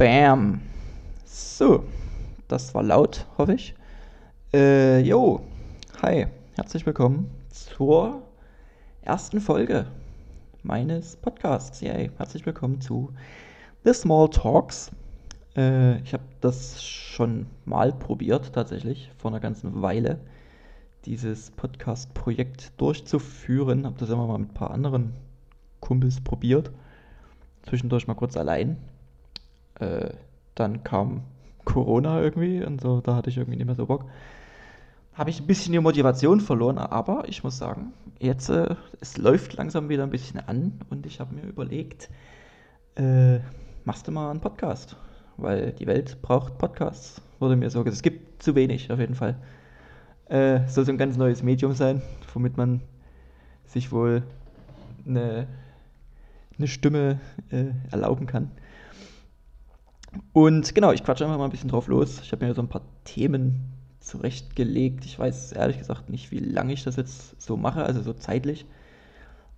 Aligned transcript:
Bam. 0.00 0.62
So, 1.26 1.84
das 2.48 2.74
war 2.74 2.82
laut, 2.82 3.26
hoffe 3.36 3.52
ich. 3.52 3.74
Äh, 4.50 5.00
jo, 5.00 5.42
hi, 6.00 6.26
herzlich 6.56 6.86
willkommen 6.86 7.30
zur 7.50 8.22
ersten 9.02 9.42
Folge 9.42 9.84
meines 10.62 11.16
Podcasts. 11.16 11.82
Yay, 11.82 12.10
herzlich 12.16 12.46
willkommen 12.46 12.80
zu 12.80 13.12
The 13.84 13.92
Small 13.92 14.30
Talks. 14.30 14.90
Äh, 15.54 15.98
ich 15.98 16.14
habe 16.14 16.24
das 16.40 16.82
schon 16.82 17.44
mal 17.66 17.92
probiert, 17.92 18.54
tatsächlich, 18.54 19.12
vor 19.18 19.30
einer 19.30 19.40
ganzen 19.40 19.82
Weile, 19.82 20.18
dieses 21.04 21.50
Podcast-Projekt 21.50 22.72
durchzuführen. 22.80 23.84
Habe 23.84 23.98
das 23.98 24.08
immer 24.08 24.26
mal 24.26 24.38
mit 24.38 24.52
ein 24.52 24.54
paar 24.54 24.70
anderen 24.70 25.12
Kumpels 25.80 26.22
probiert. 26.22 26.70
Zwischendurch 27.64 28.06
mal 28.06 28.14
kurz 28.14 28.38
allein. 28.38 28.78
Äh, 29.80 30.14
dann 30.54 30.84
kam 30.84 31.22
Corona 31.64 32.20
irgendwie 32.20 32.64
und 32.64 32.80
so, 32.80 33.00
da 33.00 33.14
hatte 33.14 33.30
ich 33.30 33.38
irgendwie 33.38 33.56
nicht 33.56 33.66
mehr 33.66 33.74
so 33.74 33.86
Bock. 33.86 34.04
Habe 35.14 35.30
ich 35.30 35.40
ein 35.40 35.46
bisschen 35.46 35.72
die 35.72 35.80
Motivation 35.80 36.40
verloren, 36.40 36.78
aber 36.78 37.28
ich 37.28 37.44
muss 37.44 37.58
sagen, 37.58 37.92
jetzt 38.18 38.48
äh, 38.48 38.74
es 39.00 39.16
läuft 39.16 39.54
langsam 39.54 39.88
wieder 39.88 40.04
ein 40.04 40.10
bisschen 40.10 40.40
an 40.40 40.80
und 40.88 41.06
ich 41.06 41.20
habe 41.20 41.34
mir 41.34 41.42
überlegt, 41.42 42.08
äh, 42.96 43.38
machst 43.84 44.06
du 44.06 44.12
mal 44.12 44.30
einen 44.30 44.40
Podcast, 44.40 44.96
weil 45.36 45.72
die 45.72 45.86
Welt 45.86 46.22
braucht 46.22 46.58
Podcasts, 46.58 47.22
wurde 47.38 47.56
mir 47.56 47.70
so 47.70 47.82
gesagt. 47.84 47.96
Es 47.96 48.02
gibt 48.02 48.42
zu 48.42 48.54
wenig 48.54 48.90
auf 48.90 48.98
jeden 48.98 49.14
Fall. 49.14 49.36
Äh, 50.26 50.66
soll 50.68 50.84
so 50.84 50.92
ein 50.92 50.98
ganz 50.98 51.16
neues 51.16 51.42
Medium 51.42 51.72
sein, 51.72 52.02
womit 52.32 52.56
man 52.56 52.80
sich 53.66 53.90
wohl 53.90 54.22
eine, 55.06 55.46
eine 56.56 56.68
Stimme 56.68 57.18
äh, 57.50 57.72
erlauben 57.90 58.26
kann. 58.26 58.50
Und 60.32 60.74
genau, 60.74 60.92
ich 60.92 61.04
quatsche 61.04 61.24
einfach 61.24 61.38
mal 61.38 61.44
ein 61.44 61.50
bisschen 61.50 61.70
drauf 61.70 61.88
los. 61.88 62.20
Ich 62.22 62.32
habe 62.32 62.46
mir 62.46 62.54
so 62.54 62.62
ein 62.62 62.68
paar 62.68 62.82
Themen 63.04 63.72
zurechtgelegt. 64.00 65.04
Ich 65.04 65.18
weiß 65.18 65.52
ehrlich 65.52 65.78
gesagt 65.78 66.10
nicht, 66.10 66.30
wie 66.30 66.38
lange 66.38 66.72
ich 66.72 66.84
das 66.84 66.96
jetzt 66.96 67.40
so 67.40 67.56
mache, 67.56 67.84
also 67.84 68.02
so 68.02 68.12
zeitlich. 68.12 68.66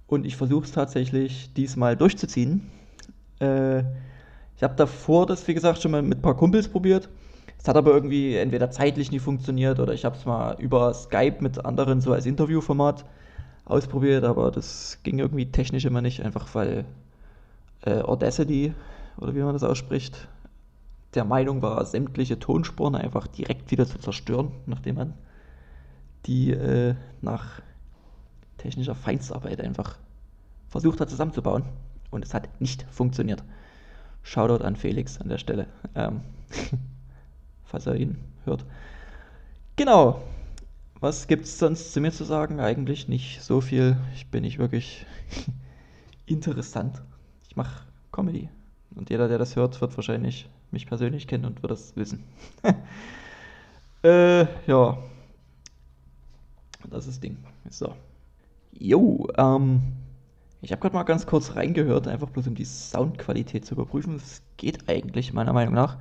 Und 0.07 0.27
ich 0.27 0.37
versuche 0.37 0.65
es 0.65 0.73
tatsächlich 0.73 1.53
diesmal 1.55 1.97
durchzuziehen. 1.97 2.71
Äh, 3.41 3.81
ich 4.57 4.63
habe 4.63 4.75
davor 4.77 5.27
das, 5.27 5.47
wie 5.49 5.55
gesagt, 5.55 5.81
schon 5.81 5.91
mal 5.91 6.03
mit 6.03 6.19
ein 6.19 6.23
paar 6.23 6.37
Kumpels 6.37 6.69
probiert. 6.69 7.09
Es 7.59 7.69
hat 7.69 7.77
aber 7.77 7.93
irgendwie 7.93 8.37
entweder 8.37 8.71
zeitlich 8.71 9.11
nicht 9.11 9.23
funktioniert 9.23 9.79
oder 9.79 9.95
ich 9.95 10.05
habe 10.05 10.17
es 10.17 10.27
mal 10.27 10.57
über 10.59 10.93
Skype 10.95 11.37
mit 11.41 11.65
anderen 11.65 12.01
so 12.01 12.13
als 12.13 12.27
Interviewformat 12.27 13.05
ausprobiert, 13.65 14.25
aber 14.25 14.51
das 14.51 14.99
ging 15.05 15.19
irgendwie 15.19 15.47
technisch 15.47 15.85
immer 15.85 16.03
nicht, 16.03 16.23
einfach 16.23 16.53
weil 16.55 16.85
äh, 17.83 18.01
Audacity 18.01 18.75
oder 19.19 19.35
wie 19.35 19.41
man 19.41 19.53
das 19.53 19.63
ausspricht, 19.63 20.29
der 21.15 21.25
Meinung 21.25 21.63
war, 21.63 21.85
sämtliche 21.85 22.39
Tonspuren 22.39 22.95
einfach 22.95 23.27
direkt 23.27 23.71
wieder 23.71 23.87
zu 23.87 23.99
zerstören, 23.99 24.53
nachdem 24.67 24.97
man 24.97 25.15
die 26.27 26.53
äh, 26.53 26.95
nach 27.21 27.61
technischer 28.57 28.95
Feinstarbeit 28.95 29.61
einfach 29.61 29.99
versucht 30.69 31.01
hat 31.01 31.11
zusammenzubauen. 31.11 31.65
Und 32.11 32.25
es 32.25 32.35
hat 32.35 32.61
nicht 32.61 32.85
funktioniert. 32.91 33.43
Shoutout 34.23 34.65
an 34.65 34.77
Felix 34.77 35.21
an 35.21 35.29
der 35.29 35.39
Stelle, 35.39 35.67
ähm, 35.95 36.21
falls 37.65 37.87
er 37.87 37.97
ihn 37.97 38.19
hört. 38.45 38.65
Genau. 39.77 40.23
Was 41.01 41.27
gibt 41.27 41.47
es 41.47 41.59
sonst 41.59 41.93
zu 41.93 42.01
mir 42.01 42.13
zu 42.13 42.23
sagen? 42.23 42.61
Eigentlich 42.61 43.09
nicht 43.09 43.43
so 43.43 43.61
viel. 43.61 43.97
Ich 44.15 44.29
bin 44.29 44.43
nicht 44.43 44.59
wirklich 44.59 45.05
interessant. 46.27 47.03
Ich 47.49 47.57
mache 47.57 47.85
Comedy. 48.13 48.49
Und 48.95 49.11
jeder, 49.11 49.27
der 49.27 49.39
das 49.39 49.57
hört, 49.57 49.81
wird 49.81 49.97
wahrscheinlich 49.97 50.49
mich 50.73 50.87
persönlich 50.87 51.27
kennen 51.27 51.45
und 51.45 51.63
wird 51.63 51.71
das 51.71 51.97
wissen. 51.97 52.25
äh, 54.03 54.47
ja. 54.67 54.99
Das 56.91 57.07
ist 57.07 57.09
das 57.09 57.21
Ding. 57.21 57.37
So. 57.71 57.95
Jo, 58.79 59.29
ähm, 59.37 59.83
ich 60.61 60.73
habe 60.73 60.81
gerade 60.81 60.95
mal 60.95 61.03
ganz 61.05 61.27
kurz 61.27 61.55
reingehört, 61.55 62.09
einfach 62.09 62.31
bloß 62.31 62.49
um 62.49 62.55
die 62.55 62.65
Soundqualität 62.65 63.65
zu 63.65 63.75
überprüfen. 63.75 64.17
Es 64.17 64.43
geht 64.57 64.89
eigentlich, 64.89 65.33
meiner 65.33 65.53
Meinung 65.53 65.75
nach. 65.75 65.99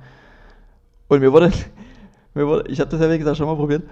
Und 1.08 1.20
mir 1.20 1.32
wurde, 1.32 1.52
mir 2.34 2.46
wurde 2.46 2.70
ich 2.70 2.80
habe 2.80 2.90
das 2.90 3.00
ja 3.00 3.10
wie 3.10 3.18
gesagt 3.18 3.36
schon 3.36 3.46
mal 3.46 3.56
probiert 3.56 3.84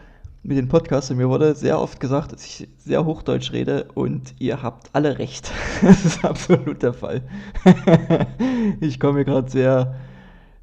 mit 0.43 0.57
den 0.57 0.69
Podcasts 0.69 1.11
und 1.11 1.19
mir 1.19 1.29
wurde 1.29 1.55
sehr 1.55 1.79
oft 1.79 2.01
gesagt, 2.01 2.33
dass 2.33 2.45
ich 2.47 2.67
sehr 2.79 3.05
Hochdeutsch 3.05 3.53
rede 3.53 3.89
und 3.95 4.35
ihr 4.39 4.63
habt 4.63 4.89
alle 4.95 5.19
recht. 5.19 5.53
das 5.83 6.05
ist 6.05 6.25
absolut 6.25 6.83
der 6.83 6.95
Fall. 6.95 7.23
ich 8.81 8.99
komme 8.99 9.19
mir 9.19 9.25
gerade 9.27 9.51
sehr 9.51 9.95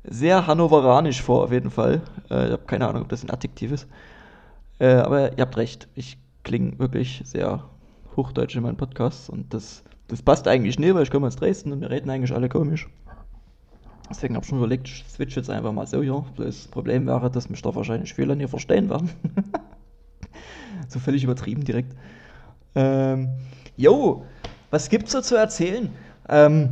sehr 0.09 0.47
hannoveranisch 0.47 1.21
vor, 1.21 1.43
auf 1.43 1.51
jeden 1.51 1.71
Fall. 1.71 2.01
Äh, 2.29 2.47
ich 2.47 2.51
habe 2.51 2.63
keine 2.65 2.87
Ahnung, 2.87 3.03
ob 3.03 3.09
das 3.09 3.23
ein 3.23 3.29
Adjektiv 3.29 3.71
ist. 3.71 3.87
Äh, 4.79 4.95
aber 4.95 5.37
ihr 5.37 5.41
habt 5.41 5.57
recht, 5.57 5.87
ich 5.95 6.17
klinge 6.43 6.77
wirklich 6.79 7.21
sehr 7.25 7.63
hochdeutsch 8.15 8.55
in 8.55 8.63
meinen 8.63 8.77
Podcasts 8.77 9.29
und 9.29 9.53
das, 9.53 9.83
das 10.07 10.21
passt 10.21 10.47
eigentlich 10.47 10.79
nicht, 10.79 10.95
weil 10.95 11.03
ich 11.03 11.11
komme 11.11 11.27
aus 11.27 11.35
Dresden 11.35 11.71
und 11.71 11.81
wir 11.81 11.89
reden 11.89 12.09
eigentlich 12.09 12.33
alle 12.33 12.49
komisch. 12.49 12.87
Deswegen 14.09 14.35
habe 14.35 14.43
ich 14.43 14.49
schon 14.49 14.59
überlegt, 14.59 14.87
ich 14.87 15.03
switch 15.09 15.35
jetzt 15.35 15.49
einfach 15.49 15.73
mal 15.73 15.85
so 15.85 16.01
hier. 16.01 16.23
Das 16.37 16.67
Problem 16.67 17.07
wäre, 17.07 17.29
dass 17.29 17.49
mich 17.49 17.61
da 17.61 17.75
wahrscheinlich 17.75 18.13
viele 18.13 18.35
nicht 18.35 18.49
verstehen 18.49 18.89
werden. 18.89 19.09
so 20.87 20.99
völlig 20.99 21.23
übertrieben 21.23 21.63
direkt. 21.65 21.93
Ähm, 22.75 23.29
jo, 23.75 24.23
was 24.71 24.89
gibt's 24.89 25.11
so 25.11 25.21
zu 25.21 25.35
erzählen? 25.35 25.89
Ähm, 26.29 26.71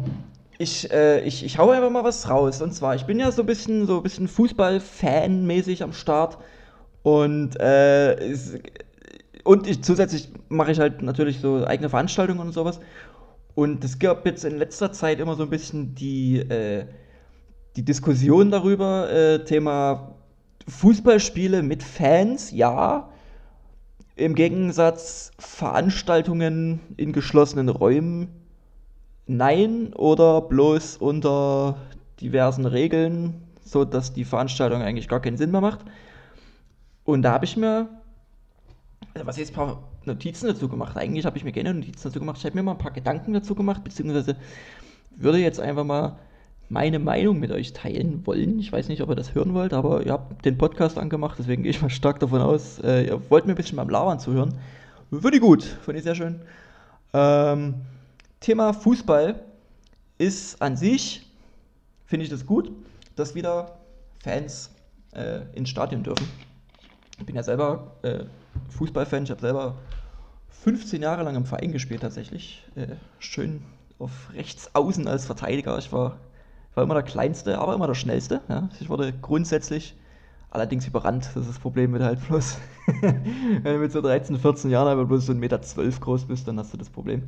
ich, 0.58 0.92
äh, 0.92 1.22
ich, 1.22 1.44
ich 1.44 1.58
hau 1.58 1.72
einfach 1.72 1.90
mal 1.90 2.04
was 2.04 2.30
raus. 2.30 2.62
Und 2.62 2.74
zwar, 2.74 2.96
ich 2.96 3.06
bin 3.06 3.20
ja 3.20 3.32
so 3.32 3.44
ein 3.44 3.46
bisschen, 3.46 3.88
so 3.88 3.98
ein 3.98 4.04
bisschen 4.04 4.28
Fußball-Fan-mäßig 4.28 5.84
am 5.84 5.94
Start. 5.94 6.38
Und, 7.04 7.60
äh, 7.60 8.30
ist, 8.30 8.58
und 9.44 9.68
ich, 9.68 9.84
zusätzlich 9.84 10.30
mache 10.50 10.72
ich 10.72 10.80
halt 10.80 11.02
natürlich 11.02 11.40
so 11.40 11.66
eigene 11.66 11.90
Veranstaltungen 11.90 12.40
und 12.40 12.54
sowas. 12.54 12.80
Und 13.54 13.84
es 13.84 14.00
gab 14.00 14.26
jetzt 14.26 14.44
in 14.44 14.58
letzter 14.58 14.92
Zeit 14.92 15.20
immer 15.20 15.36
so 15.36 15.44
ein 15.44 15.50
bisschen 15.50 15.96
die, 15.96 16.40
äh, 16.40 16.86
die 17.76 17.84
Diskussion 17.84 18.52
darüber, 18.52 19.10
äh, 19.12 19.44
Thema 19.44 20.16
Fußballspiele 20.68 21.62
mit 21.62 21.84
Fans, 21.84 22.52
ja. 22.52 23.10
Im 24.16 24.34
Gegensatz 24.34 25.32
Veranstaltungen 25.38 26.80
in 26.98 27.12
geschlossenen 27.12 27.70
Räumen, 27.70 28.30
Nein 29.28 29.94
oder 29.94 30.42
bloß 30.42 30.98
unter 30.98 31.78
diversen 32.22 32.66
Regeln, 32.66 33.42
so 33.64 33.86
dass 33.86 34.14
die 34.14 34.26
Veranstaltung 34.26 34.82
eigentlich 34.82 35.08
gar 35.08 35.20
keinen 35.20 35.38
Sinn 35.38 35.52
mehr 35.52 35.62
macht. 35.62 35.80
Und 37.04 37.24
da 37.24 37.34
habe 37.34 37.46
ich 37.46 37.58
mir, 37.58 37.90
also 39.14 39.28
was 39.28 39.38
jetzt 39.38 39.52
ein 39.52 39.56
paar 39.56 39.84
Notizen 40.06 40.48
dazu 40.48 40.70
gemacht. 40.70 40.98
Eigentlich 40.98 41.26
habe 41.26 41.38
ich 41.38 41.44
mir 41.44 41.52
gerne 41.52 41.74
Notizen 41.74 42.10
dazu 42.10 42.20
gemacht. 42.20 42.38
Ich 42.38 42.46
habe 42.46 42.56
mir 42.56 42.64
mal 42.64 42.72
ein 42.72 42.78
paar 42.78 42.92
Gedanken 42.92 43.34
dazu 43.34 43.56
gemacht, 43.56 43.84
beziehungsweise 43.84 44.36
würde 45.16 45.40
jetzt 45.40 45.60
einfach 45.60 45.84
mal 45.84 46.18
meine 46.70 47.00
Meinung 47.00 47.40
mit 47.40 47.52
euch 47.52 47.74
teilen 47.74 48.26
wollen. 48.26 48.60
Ich 48.60 48.72
weiß 48.72 48.88
nicht, 48.90 49.02
ob 49.02 49.10
ihr 49.10 49.16
das 49.16 49.36
hören 49.36 49.54
wollt, 49.54 49.74
aber 49.74 50.06
ihr 50.06 50.12
habt 50.12 50.46
den 50.46 50.58
Podcast 50.58 50.98
angemacht, 50.98 51.38
deswegen 51.38 51.64
gehe 51.64 51.70
ich 51.70 51.82
mal 51.82 51.90
stark 51.90 52.20
davon 52.20 52.42
aus, 52.42 52.80
äh, 52.80 53.06
ihr 53.06 53.22
wollt 53.30 53.46
mir 53.46 53.54
ein 53.54 53.58
bisschen 53.58 53.76
beim 53.76 53.90
Lauern 53.90 54.20
zuhören. 54.20 54.56
Würde 55.12 55.40
gut, 55.40 55.64
finde 55.64 56.00
ich 56.00 56.04
sehr 56.04 56.16
schön. 56.16 56.42
Ähm, 57.14 57.76
Thema 58.46 58.74
Fußball 58.74 59.44
ist 60.20 60.62
an 60.62 60.78
sich, 60.78 61.26
finde 62.06 62.26
ich 62.26 62.30
das 62.30 62.46
gut, 62.46 62.72
dass 63.16 63.34
wieder 63.34 63.80
Fans 64.20 64.70
äh, 65.16 65.40
ins 65.56 65.70
Stadion 65.70 66.04
dürfen. 66.04 66.28
Ich 67.18 67.26
bin 67.26 67.36
ja 67.36 67.42
selber 67.42 67.94
äh, 68.04 68.26
Fußballfan, 68.70 69.24
ich 69.24 69.32
habe 69.32 69.42
selber 69.42 69.74
15 70.62 71.02
Jahre 71.02 71.24
lang 71.24 71.36
im 71.36 71.46
Verein 71.48 71.72
gespielt 71.72 72.02
tatsächlich. 72.02 72.64
Äh, 72.76 72.90
schön 73.18 73.64
auf 73.98 74.12
rechts 74.36 74.70
außen 74.76 75.08
als 75.08 75.26
Verteidiger. 75.26 75.76
Ich 75.80 75.92
war, 75.92 76.20
war 76.76 76.84
immer 76.84 76.94
der 76.94 77.02
Kleinste, 77.02 77.58
aber 77.58 77.74
immer 77.74 77.88
der 77.88 77.96
Schnellste. 77.96 78.42
Ja. 78.48 78.70
Ich 78.80 78.90
wurde 78.90 79.12
grundsätzlich 79.12 79.96
allerdings 80.52 80.86
überrannt. 80.86 81.26
Das 81.34 81.36
ist 81.38 81.50
das 81.50 81.60
Problem 81.60 81.94
mit 81.94 82.04
halt 82.04 82.20
bloß. 82.28 82.60
Wenn 83.02 83.64
du 83.64 83.80
mit 83.80 83.92
so 83.92 84.02
13, 84.02 84.38
14 84.38 84.70
Jahren 84.70 84.88
aber 84.88 85.06
bloß 85.06 85.26
so 85.26 85.34
1,12 85.34 85.36
Meter 85.40 85.60
groß 86.00 86.26
bist, 86.26 86.48
dann 86.48 86.60
hast 86.60 86.74
du 86.74 86.78
das 86.78 86.92
Problem 86.92 87.24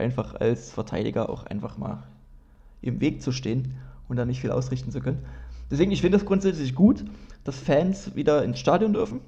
einfach 0.00 0.34
als 0.34 0.72
Verteidiger 0.72 1.30
auch 1.30 1.46
einfach 1.46 1.78
mal 1.78 2.02
im 2.82 3.00
Weg 3.00 3.22
zu 3.22 3.32
stehen 3.32 3.74
und 4.08 4.16
da 4.16 4.24
nicht 4.24 4.40
viel 4.40 4.50
ausrichten 4.50 4.90
zu 4.90 5.00
können. 5.00 5.24
Deswegen, 5.70 5.92
ich 5.92 6.00
finde 6.00 6.18
das 6.18 6.26
grundsätzlich 6.26 6.74
gut, 6.74 7.04
dass 7.44 7.56
Fans 7.58 8.16
wieder 8.16 8.42
ins 8.42 8.58
Stadion 8.58 8.92
dürfen. 8.92 9.20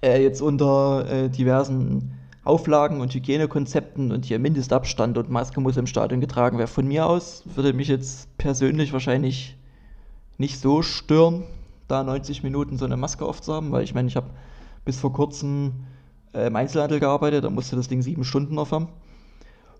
Äh, 0.00 0.22
jetzt 0.22 0.40
unter 0.40 1.10
äh, 1.10 1.28
diversen 1.28 2.12
Auflagen 2.44 3.00
und 3.00 3.12
Hygienekonzepten 3.12 4.12
und 4.12 4.24
hier 4.24 4.38
Mindestabstand 4.38 5.18
und 5.18 5.28
Maske 5.28 5.60
muss 5.60 5.76
im 5.76 5.86
Stadion 5.86 6.20
getragen 6.20 6.56
werden. 6.56 6.70
Von 6.70 6.86
mir 6.86 7.06
aus 7.06 7.42
würde 7.54 7.72
mich 7.72 7.88
jetzt 7.88 8.38
persönlich 8.38 8.92
wahrscheinlich 8.92 9.56
nicht 10.38 10.60
so 10.60 10.82
stören, 10.82 11.44
da 11.88 12.04
90 12.04 12.44
Minuten 12.44 12.78
so 12.78 12.84
eine 12.84 12.96
Maske 12.96 13.24
aufzuhaben, 13.24 13.72
weil 13.72 13.82
ich 13.82 13.92
meine, 13.92 14.08
ich 14.08 14.16
habe 14.16 14.30
bis 14.84 14.98
vor 14.98 15.12
kurzem 15.12 15.72
äh, 16.32 16.46
im 16.46 16.56
Einzelhandel 16.56 17.00
gearbeitet, 17.00 17.44
da 17.44 17.50
musste 17.50 17.76
das 17.76 17.88
Ding 17.88 18.02
sieben 18.02 18.24
Stunden 18.24 18.58
aufhaben. 18.58 18.88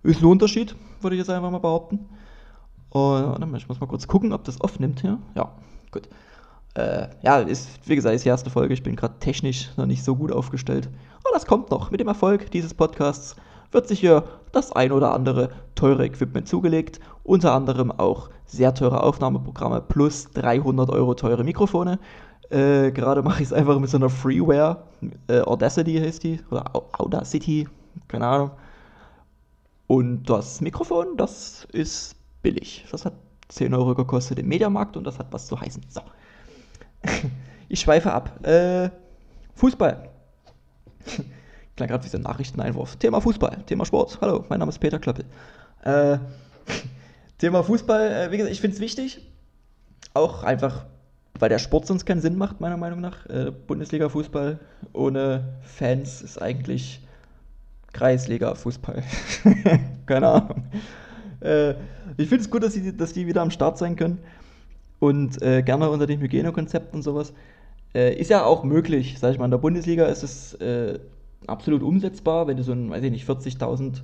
Ist 0.02 0.22
ein 0.22 0.26
Unterschied, 0.26 0.74
würde 1.00 1.16
ich 1.16 1.20
jetzt 1.20 1.30
einfach 1.30 1.50
mal 1.50 1.58
behaupten. 1.58 2.08
Und 2.90 3.54
ich 3.56 3.68
muss 3.68 3.80
mal 3.80 3.86
kurz 3.86 4.06
gucken, 4.06 4.32
ob 4.32 4.44
das 4.44 4.60
aufnimmt 4.60 5.00
hier. 5.00 5.18
Ja, 5.34 5.52
gut. 5.90 6.08
Äh, 6.74 7.08
ja, 7.22 7.40
ist, 7.40 7.68
wie 7.86 7.96
gesagt, 7.96 8.14
ist 8.14 8.24
die 8.24 8.28
erste 8.28 8.50
Folge. 8.50 8.72
Ich 8.72 8.82
bin 8.82 8.96
gerade 8.96 9.18
technisch 9.18 9.70
noch 9.76 9.86
nicht 9.86 10.04
so 10.04 10.16
gut 10.16 10.32
aufgestellt. 10.32 10.88
Aber 11.24 11.34
das 11.34 11.46
kommt 11.46 11.70
noch. 11.70 11.90
Mit 11.90 12.00
dem 12.00 12.08
Erfolg 12.08 12.50
dieses 12.50 12.72
Podcasts 12.72 13.36
wird 13.72 13.88
sich 13.88 14.00
hier 14.00 14.24
das 14.52 14.72
ein 14.72 14.92
oder 14.92 15.12
andere 15.12 15.50
teure 15.74 16.06
Equipment 16.06 16.48
zugelegt. 16.48 17.00
Unter 17.24 17.52
anderem 17.52 17.90
auch 17.90 18.30
sehr 18.46 18.72
teure 18.74 19.02
Aufnahmeprogramme 19.02 19.82
plus 19.82 20.30
300 20.32 20.88
Euro 20.90 21.14
teure 21.14 21.44
Mikrofone. 21.44 21.98
Äh, 22.50 22.92
Gerade 22.92 23.22
mache 23.22 23.42
ich 23.42 23.48
es 23.48 23.52
einfach 23.52 23.78
mit 23.78 23.90
so 23.90 23.98
einer 23.98 24.08
Freeware. 24.08 24.84
Äh, 25.26 25.40
Audacity 25.40 25.96
heißt 25.98 26.22
die. 26.22 26.40
Oder 26.50 26.64
Audacity. 26.72 27.68
Keine 28.06 28.26
Ahnung. 28.26 28.50
Und 29.88 30.24
das 30.24 30.60
Mikrofon, 30.60 31.16
das 31.16 31.66
ist 31.72 32.14
billig. 32.42 32.84
Das 32.90 33.06
hat 33.06 33.14
10 33.48 33.72
Euro 33.72 33.94
gekostet 33.94 34.38
im 34.38 34.46
Mediamarkt 34.46 34.98
und 34.98 35.04
das 35.04 35.18
hat 35.18 35.32
was 35.32 35.46
zu 35.46 35.58
heißen. 35.58 35.82
So. 35.88 36.02
ich 37.70 37.80
schweife 37.80 38.12
ab. 38.12 38.46
Äh, 38.46 38.90
Fußball. 39.54 40.10
Klang 41.76 41.88
gerade 41.88 42.04
wie 42.04 42.08
so 42.08 42.18
ein 42.18 42.22
Nachrichteneinwurf. 42.22 42.96
Thema 42.96 43.22
Fußball, 43.22 43.62
Thema 43.64 43.86
Sport. 43.86 44.18
Hallo, 44.20 44.44
mein 44.50 44.58
Name 44.58 44.68
ist 44.68 44.78
Peter 44.78 44.98
Klöppel. 44.98 45.24
Äh, 45.82 46.18
Thema 47.38 47.62
Fußball, 47.62 48.12
äh, 48.12 48.30
wie 48.30 48.36
gesagt, 48.36 48.52
ich 48.52 48.60
finde 48.60 48.74
es 48.74 48.82
wichtig. 48.82 49.26
Auch 50.12 50.44
einfach, 50.44 50.84
weil 51.38 51.48
der 51.48 51.58
Sport 51.58 51.86
sonst 51.86 52.04
keinen 52.04 52.20
Sinn 52.20 52.36
macht, 52.36 52.60
meiner 52.60 52.76
Meinung 52.76 53.00
nach. 53.00 53.24
Äh, 53.30 53.52
Bundesliga-Fußball 53.66 54.58
ohne 54.92 55.60
Fans 55.62 56.20
ist 56.20 56.42
eigentlich 56.42 57.00
Kreisliga-Fußball. 57.92 59.02
Keine 60.06 60.28
Ahnung. 60.28 60.64
Äh, 61.40 61.74
ich 62.16 62.28
finde 62.28 62.42
es 62.42 62.50
gut, 62.50 62.62
dass 62.62 62.74
die, 62.74 62.96
dass 62.96 63.12
die 63.12 63.26
wieder 63.26 63.42
am 63.42 63.50
Start 63.50 63.78
sein 63.78 63.96
können. 63.96 64.18
Und 64.98 65.40
äh, 65.42 65.62
gerne 65.62 65.88
unter 65.90 66.06
dem 66.06 66.20
Hygienekonzept 66.20 66.94
und 66.94 67.02
sowas. 67.02 67.32
Äh, 67.94 68.14
ist 68.18 68.30
ja 68.30 68.44
auch 68.44 68.64
möglich, 68.64 69.18
sag 69.18 69.32
ich 69.32 69.38
mal. 69.38 69.46
In 69.46 69.50
der 69.50 69.58
Bundesliga 69.58 70.06
ist 70.06 70.22
es 70.22 70.54
äh, 70.54 70.98
absolut 71.46 71.82
umsetzbar, 71.82 72.46
wenn 72.46 72.56
du 72.56 72.62
so 72.62 72.72
ein, 72.72 72.90
weiß 72.90 73.02
ich 73.02 73.10
nicht, 73.10 73.28
40.000 73.28 74.02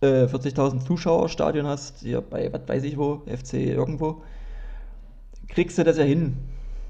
äh, 0.00 0.24
40.000 0.24 0.84
Zuschauerstadion 0.84 1.66
hast, 1.66 2.00
hier 2.00 2.20
bei, 2.20 2.52
was 2.52 2.62
weiß 2.66 2.84
ich 2.84 2.96
wo, 2.96 3.22
FC 3.26 3.54
irgendwo, 3.54 4.22
kriegst 5.48 5.78
du 5.78 5.84
das 5.84 5.98
ja 5.98 6.04
hin, 6.04 6.36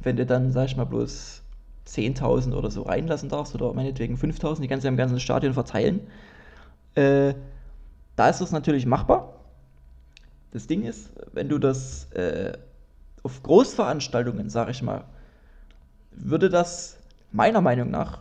wenn 0.03 0.17
du 0.17 0.27
dann, 0.27 0.53
sag 0.53 0.67
ich 0.67 0.77
mal, 0.77 0.85
bloß 0.85 1.40
10.000 1.91 2.55
oder 2.55 2.71
so 2.71 2.83
reinlassen 2.83 3.29
darfst 3.29 3.55
oder 3.55 3.73
meinetwegen 3.73 4.17
5.000, 4.17 4.61
die 4.61 4.69
kannst 4.69 4.85
du 4.85 4.89
im 4.89 4.97
ganzen 4.97 5.21
Stadion 5.21 5.55
verteilen. 5.55 6.01
Äh, 6.95 7.35
da 8.17 8.29
ist 8.29 8.41
das 8.41 8.53
natürlich 8.53 8.87
machbar. 8.87 9.35
Das 10.53 10.67
Ding 10.67 10.85
ist, 10.85 11.11
wenn 11.33 11.49
du 11.49 11.59
das 11.59 12.11
äh, 12.13 12.53
auf 13.23 13.43
Großveranstaltungen, 13.43 14.51
sag 14.51 14.71
ich 14.71 14.83
mal, 14.83 15.05
würde 16.13 16.49
das 16.49 16.99
meiner 17.33 17.61
Meinung 17.61 17.91
nach 17.91 18.21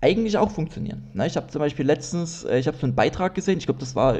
eigentlich 0.00 0.36
auch 0.36 0.50
funktionieren. 0.50 1.10
Ne, 1.14 1.26
ich 1.26 1.36
habe 1.36 1.46
zum 1.48 1.60
Beispiel 1.60 1.86
letztens, 1.86 2.44
äh, 2.44 2.58
ich 2.58 2.66
habe 2.66 2.76
so 2.76 2.86
einen 2.86 2.94
Beitrag 2.94 3.34
gesehen, 3.34 3.58
ich 3.58 3.64
glaube, 3.64 3.80
das 3.80 3.94
war 3.94 4.16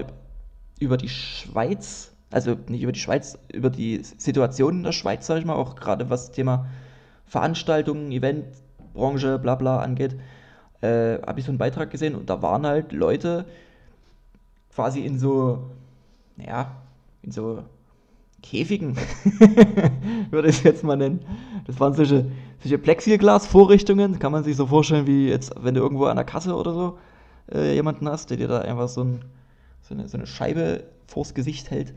über 0.81 0.97
die 0.97 1.11
Schweiz, 1.11 2.13
also 2.31 2.57
nicht 2.69 2.83
über 2.83 2.93
die 2.93 3.01
Schweiz, 3.01 3.39
über 3.53 3.71
die 3.71 4.03
Situation 4.03 4.79
in 4.79 4.83
der 4.83 4.93
Schweiz, 4.93 5.27
sage 5.27 5.41
ich 5.41 5.47
mal, 5.47 5.55
auch 5.55 5.77
gerade 5.77 6.09
was 6.09 6.33
Thema 6.33 6.67
Veranstaltungen, 7.27 8.13
Eventbranche, 8.13 9.39
bla 9.39 9.55
bla 9.55 9.81
angeht, 9.81 10.17
äh, 10.81 11.21
habe 11.23 11.41
ich 11.41 11.47
so 11.47 11.51
einen 11.51 11.59
Beitrag 11.59 11.91
gesehen 11.91 12.15
und 12.15 12.31
da 12.31 12.43
waren 12.43 12.67
halt 12.67 12.93
Leute 12.93 13.47
quasi 14.75 15.01
in 15.01 15.19
so, 15.19 15.71
naja, 16.37 16.71
in 17.23 17.33
so 17.33 17.63
Käfigen, 18.43 18.97
würde 20.31 20.49
ich 20.49 20.59
es 20.59 20.63
jetzt 20.65 20.85
mal 20.85 20.97
nennen. 20.97 21.25
Das 21.67 21.81
waren 21.81 21.95
solche, 21.95 22.27
solche 22.61 22.77
Plexiglas-Vorrichtungen, 22.77 24.19
kann 24.19 24.33
man 24.33 24.45
sich 24.45 24.57
so 24.57 24.67
vorstellen, 24.67 25.07
wie 25.07 25.29
jetzt, 25.29 25.55
wenn 25.63 25.75
du 25.75 25.81
irgendwo 25.81 26.05
an 26.05 26.17
der 26.17 26.27
Kasse 26.27 26.55
oder 26.55 26.75
so 26.75 26.99
äh, 27.53 27.75
jemanden 27.75 28.07
hast, 28.07 28.29
der 28.29 28.37
dir 28.37 28.49
da 28.49 28.59
einfach 28.61 28.89
so, 28.89 29.03
ein, 29.03 29.25
so, 29.81 29.95
eine, 29.95 30.09
so 30.09 30.19
eine 30.19 30.27
Scheibe 30.27 30.85
vors 31.07 31.33
Gesicht 31.33 31.71
hält. 31.71 31.95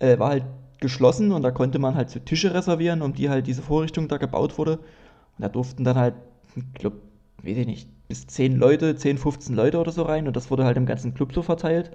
Äh, 0.00 0.18
war 0.18 0.30
halt 0.30 0.44
geschlossen 0.84 1.32
und 1.32 1.42
da 1.42 1.50
konnte 1.50 1.78
man 1.78 1.94
halt 1.94 2.10
so 2.10 2.20
Tische 2.20 2.52
reservieren, 2.52 3.00
um 3.00 3.14
die 3.14 3.30
halt 3.30 3.46
diese 3.46 3.62
Vorrichtung 3.62 4.06
da 4.06 4.18
gebaut 4.18 4.58
wurde. 4.58 4.76
Und 4.76 5.40
da 5.40 5.48
durften 5.48 5.82
dann 5.82 5.96
halt, 5.96 6.14
ich 6.54 6.74
glaube, 6.74 6.98
weiß 7.42 7.56
ich 7.56 7.66
nicht, 7.66 7.88
bis 8.06 8.26
10 8.26 8.56
Leute, 8.56 8.94
10, 8.94 9.16
15 9.16 9.56
Leute 9.56 9.78
oder 9.78 9.92
so 9.92 10.02
rein 10.02 10.26
und 10.26 10.36
das 10.36 10.50
wurde 10.50 10.64
halt 10.64 10.76
im 10.76 10.84
ganzen 10.86 11.14
Club 11.14 11.32
so 11.32 11.42
verteilt. 11.42 11.90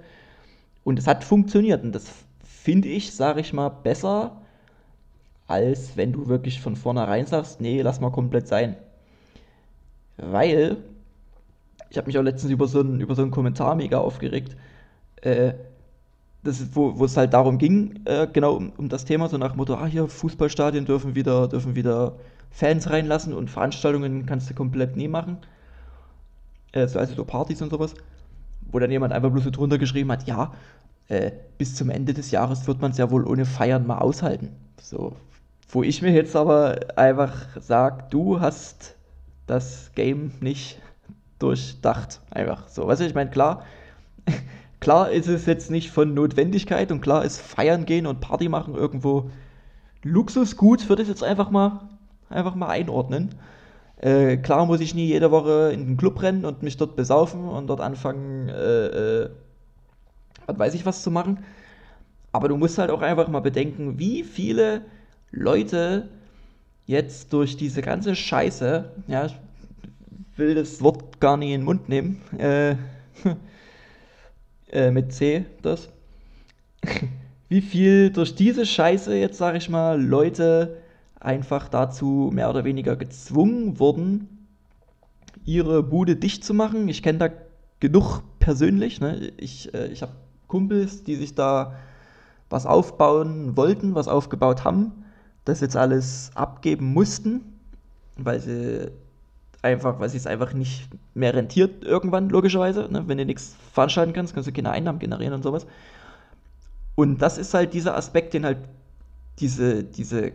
Und 0.82 0.98
es 0.98 1.06
hat 1.06 1.22
funktioniert 1.22 1.84
und 1.84 1.92
das 1.94 2.10
finde 2.42 2.88
ich, 2.88 3.12
sage 3.14 3.40
ich 3.40 3.52
mal, 3.52 3.68
besser, 3.68 4.42
als 5.46 5.96
wenn 5.96 6.12
du 6.12 6.26
wirklich 6.26 6.60
von 6.60 6.74
vornherein 6.76 7.26
sagst, 7.26 7.60
nee, 7.60 7.80
lass 7.82 8.00
mal 8.00 8.10
komplett 8.10 8.48
sein. 8.48 8.76
Weil, 10.16 10.78
ich 11.90 11.96
habe 11.96 12.08
mich 12.08 12.18
auch 12.18 12.22
letztens 12.22 12.52
über 12.52 12.66
so 12.66 12.80
einen, 12.80 13.00
über 13.00 13.14
so 13.14 13.22
einen 13.22 13.30
Kommentar 13.30 13.76
mega 13.76 13.98
aufgeregt, 13.98 14.56
äh, 15.22 15.54
das 16.42 16.74
wo, 16.74 17.04
es 17.04 17.16
halt 17.16 17.34
darum 17.34 17.58
ging, 17.58 18.00
äh, 18.06 18.26
genau 18.32 18.54
um, 18.54 18.72
um, 18.76 18.88
das 18.88 19.04
Thema, 19.04 19.28
so 19.28 19.36
nach 19.36 19.54
Motto, 19.56 19.74
ah 19.74 19.86
hier, 19.86 20.08
Fußballstadien 20.08 20.86
dürfen 20.86 21.14
wieder, 21.14 21.48
dürfen 21.48 21.74
wieder 21.74 22.16
Fans 22.50 22.88
reinlassen 22.90 23.34
und 23.34 23.50
Veranstaltungen 23.50 24.26
kannst 24.26 24.48
du 24.50 24.54
komplett 24.54 24.96
nie 24.96 25.08
machen. 25.08 25.38
Äh, 26.72 26.88
so, 26.88 26.98
also 26.98 27.14
so 27.14 27.24
Partys 27.24 27.60
und 27.62 27.70
sowas. 27.70 27.94
Wo 28.72 28.78
dann 28.78 28.90
jemand 28.90 29.12
einfach 29.12 29.30
bloß 29.30 29.44
so 29.44 29.50
drunter 29.50 29.78
geschrieben 29.78 30.10
hat, 30.12 30.26
ja, 30.26 30.52
äh, 31.08 31.32
bis 31.58 31.74
zum 31.74 31.90
Ende 31.90 32.14
des 32.14 32.30
Jahres 32.30 32.66
wird 32.66 32.80
man 32.80 32.92
es 32.92 32.98
ja 32.98 33.10
wohl 33.10 33.26
ohne 33.26 33.44
Feiern 33.44 33.86
mal 33.86 33.98
aushalten. 33.98 34.50
So, 34.80 35.16
wo 35.68 35.82
ich 35.82 36.02
mir 36.02 36.12
jetzt 36.12 36.36
aber 36.36 36.78
einfach 36.96 37.34
sage, 37.60 38.04
du 38.10 38.40
hast 38.40 38.96
das 39.46 39.90
Game 39.94 40.32
nicht 40.40 40.80
durchdacht. 41.38 42.20
Einfach 42.30 42.68
so. 42.68 42.86
Weißt 42.86 43.00
du, 43.00 43.06
ich 43.06 43.14
meine, 43.14 43.30
klar, 43.30 43.64
klar 44.80 45.10
ist 45.10 45.28
es 45.28 45.46
jetzt 45.46 45.70
nicht 45.70 45.90
von 45.90 46.14
Notwendigkeit 46.14 46.90
und 46.90 47.00
klar 47.00 47.24
ist 47.24 47.40
Feiern 47.40 47.84
gehen 47.84 48.06
und 48.06 48.20
Party 48.20 48.48
machen 48.48 48.74
irgendwo 48.74 49.30
Luxusgut, 50.02 50.88
würde 50.88 51.02
ich 51.02 51.08
jetzt 51.08 51.22
einfach 51.22 51.50
mal, 51.50 51.88
einfach 52.30 52.54
mal 52.54 52.68
einordnen. 52.68 53.34
Äh, 53.98 54.38
klar 54.38 54.64
muss 54.64 54.80
ich 54.80 54.94
nie 54.94 55.06
jede 55.06 55.30
Woche 55.30 55.70
in 55.72 55.84
den 55.84 55.96
Club 55.98 56.22
rennen 56.22 56.46
und 56.46 56.62
mich 56.62 56.78
dort 56.78 56.96
besaufen 56.96 57.44
und 57.44 57.66
dort 57.66 57.82
anfangen, 57.82 58.48
äh, 58.48 58.86
äh, 58.86 59.30
was 60.46 60.58
weiß 60.58 60.74
ich 60.74 60.86
was 60.86 61.02
zu 61.02 61.10
machen. 61.10 61.44
Aber 62.32 62.48
du 62.48 62.56
musst 62.56 62.78
halt 62.78 62.90
auch 62.90 63.02
einfach 63.02 63.28
mal 63.28 63.40
bedenken, 63.40 63.98
wie 63.98 64.24
viele 64.24 64.82
Leute 65.30 66.08
jetzt 66.86 67.32
durch 67.32 67.56
diese 67.56 67.82
ganze 67.82 68.16
Scheiße, 68.16 68.90
ja, 69.06 69.26
ich 69.26 69.36
will 70.36 70.54
das 70.54 70.80
Wort 70.82 71.20
gar 71.20 71.36
nicht 71.36 71.50
in 71.50 71.60
den 71.60 71.64
Mund 71.64 71.88
nehmen, 71.88 72.22
äh, 74.72 74.90
mit 74.90 75.12
C, 75.12 75.44
das, 75.62 75.88
wie 77.48 77.60
viel 77.60 78.10
durch 78.10 78.34
diese 78.34 78.66
Scheiße 78.66 79.16
jetzt, 79.16 79.38
sag 79.38 79.56
ich 79.56 79.68
mal, 79.68 80.00
Leute 80.00 80.76
einfach 81.18 81.68
dazu 81.68 82.30
mehr 82.32 82.48
oder 82.48 82.64
weniger 82.64 82.96
gezwungen 82.96 83.78
wurden, 83.78 84.46
ihre 85.44 85.82
Bude 85.82 86.16
dicht 86.16 86.44
zu 86.44 86.54
machen. 86.54 86.88
Ich 86.88 87.02
kenne 87.02 87.18
da 87.18 87.28
genug 87.80 88.22
persönlich. 88.38 89.00
Ne? 89.00 89.32
Ich, 89.36 89.72
äh, 89.74 89.88
ich 89.88 90.02
habe 90.02 90.12
Kumpels, 90.46 91.04
die 91.04 91.16
sich 91.16 91.34
da 91.34 91.74
was 92.48 92.66
aufbauen 92.66 93.56
wollten, 93.56 93.94
was 93.94 94.08
aufgebaut 94.08 94.64
haben, 94.64 95.04
das 95.44 95.60
jetzt 95.60 95.76
alles 95.76 96.30
abgeben 96.34 96.92
mussten, 96.92 97.40
weil 98.16 98.40
sie 98.40 98.90
einfach, 99.62 99.98
weil 100.00 100.08
es 100.08 100.26
einfach 100.26 100.52
nicht 100.52 100.88
mehr 101.14 101.34
rentiert 101.34 101.84
irgendwann, 101.84 102.28
logischerweise. 102.30 102.88
Ne? 102.90 103.04
Wenn 103.06 103.18
du 103.18 103.26
nichts 103.26 103.56
veranstalten 103.72 104.12
kannst, 104.12 104.34
kannst 104.34 104.48
du 104.48 104.52
keine 104.52 104.70
Einnahmen 104.70 104.98
generieren 104.98 105.34
und 105.34 105.42
sowas. 105.42 105.66
Und 106.94 107.22
das 107.22 107.38
ist 107.38 107.54
halt 107.54 107.74
dieser 107.74 107.96
Aspekt, 107.96 108.34
den 108.34 108.44
halt 108.44 108.58
diese, 109.38 109.84
diese 109.84 110.32